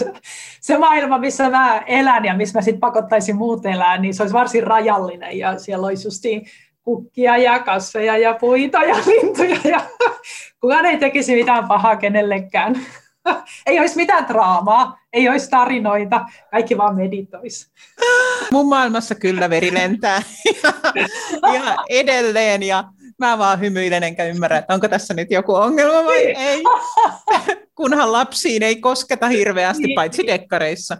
se 0.60 0.78
maailma, 0.78 1.18
missä 1.18 1.50
mä 1.50 1.82
elän 1.86 2.24
ja 2.24 2.34
missä 2.34 2.58
mä 2.58 2.62
sitten 2.62 2.80
pakottaisin 2.80 3.36
muut 3.36 3.66
elää, 3.66 3.98
niin 3.98 4.14
se 4.14 4.22
olisi 4.22 4.34
varsin 4.34 4.62
rajallinen 4.62 5.38
ja 5.38 5.58
siellä 5.58 5.86
olisi 5.86 6.06
justiin 6.06 6.46
kukkia 6.82 7.36
ja 7.36 7.58
kasveja 7.58 8.18
ja 8.18 8.34
puita 8.34 8.78
ja 8.82 8.94
lintuja 9.06 9.60
ja 9.64 9.80
kukaan 10.60 10.86
ei 10.86 10.96
tekisi 10.96 11.34
mitään 11.34 11.68
pahaa 11.68 11.96
kenellekään. 11.96 12.86
ei 13.66 13.80
olisi 13.80 13.96
mitään 13.96 14.28
draamaa, 14.28 14.98
ei 15.12 15.28
olisi 15.28 15.50
tarinoita, 15.50 16.26
kaikki 16.50 16.78
vaan 16.78 16.96
meditoisi. 16.96 17.70
Mun 18.52 18.68
maailmassa 18.68 19.14
kyllä 19.14 19.50
veri 19.50 19.74
lentää 19.74 20.22
ja 21.54 21.76
edelleen 21.88 22.62
ja 22.62 22.84
mä 23.18 23.38
vaan 23.38 23.60
hymyilen 23.60 24.02
enkä 24.02 24.24
ymmärrä, 24.24 24.58
että 24.58 24.74
onko 24.74 24.88
tässä 24.88 25.14
nyt 25.14 25.30
joku 25.30 25.54
ongelma 25.54 26.04
vai 26.04 26.24
niin. 26.24 26.36
ei. 26.36 26.62
Kunhan 27.74 28.12
lapsiin 28.12 28.62
ei 28.62 28.76
kosketa 28.76 29.28
hirveästi, 29.28 29.82
niin. 29.82 29.94
paitsi 29.94 30.26
dekkareissa. 30.26 30.96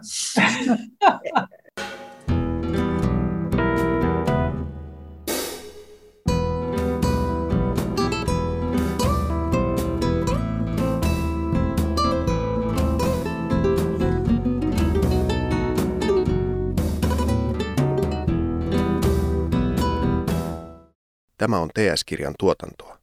Tämä 21.39 21.59
on 21.59 21.69
TS-kirjan 21.69 22.33
tuotantoa. 22.39 22.98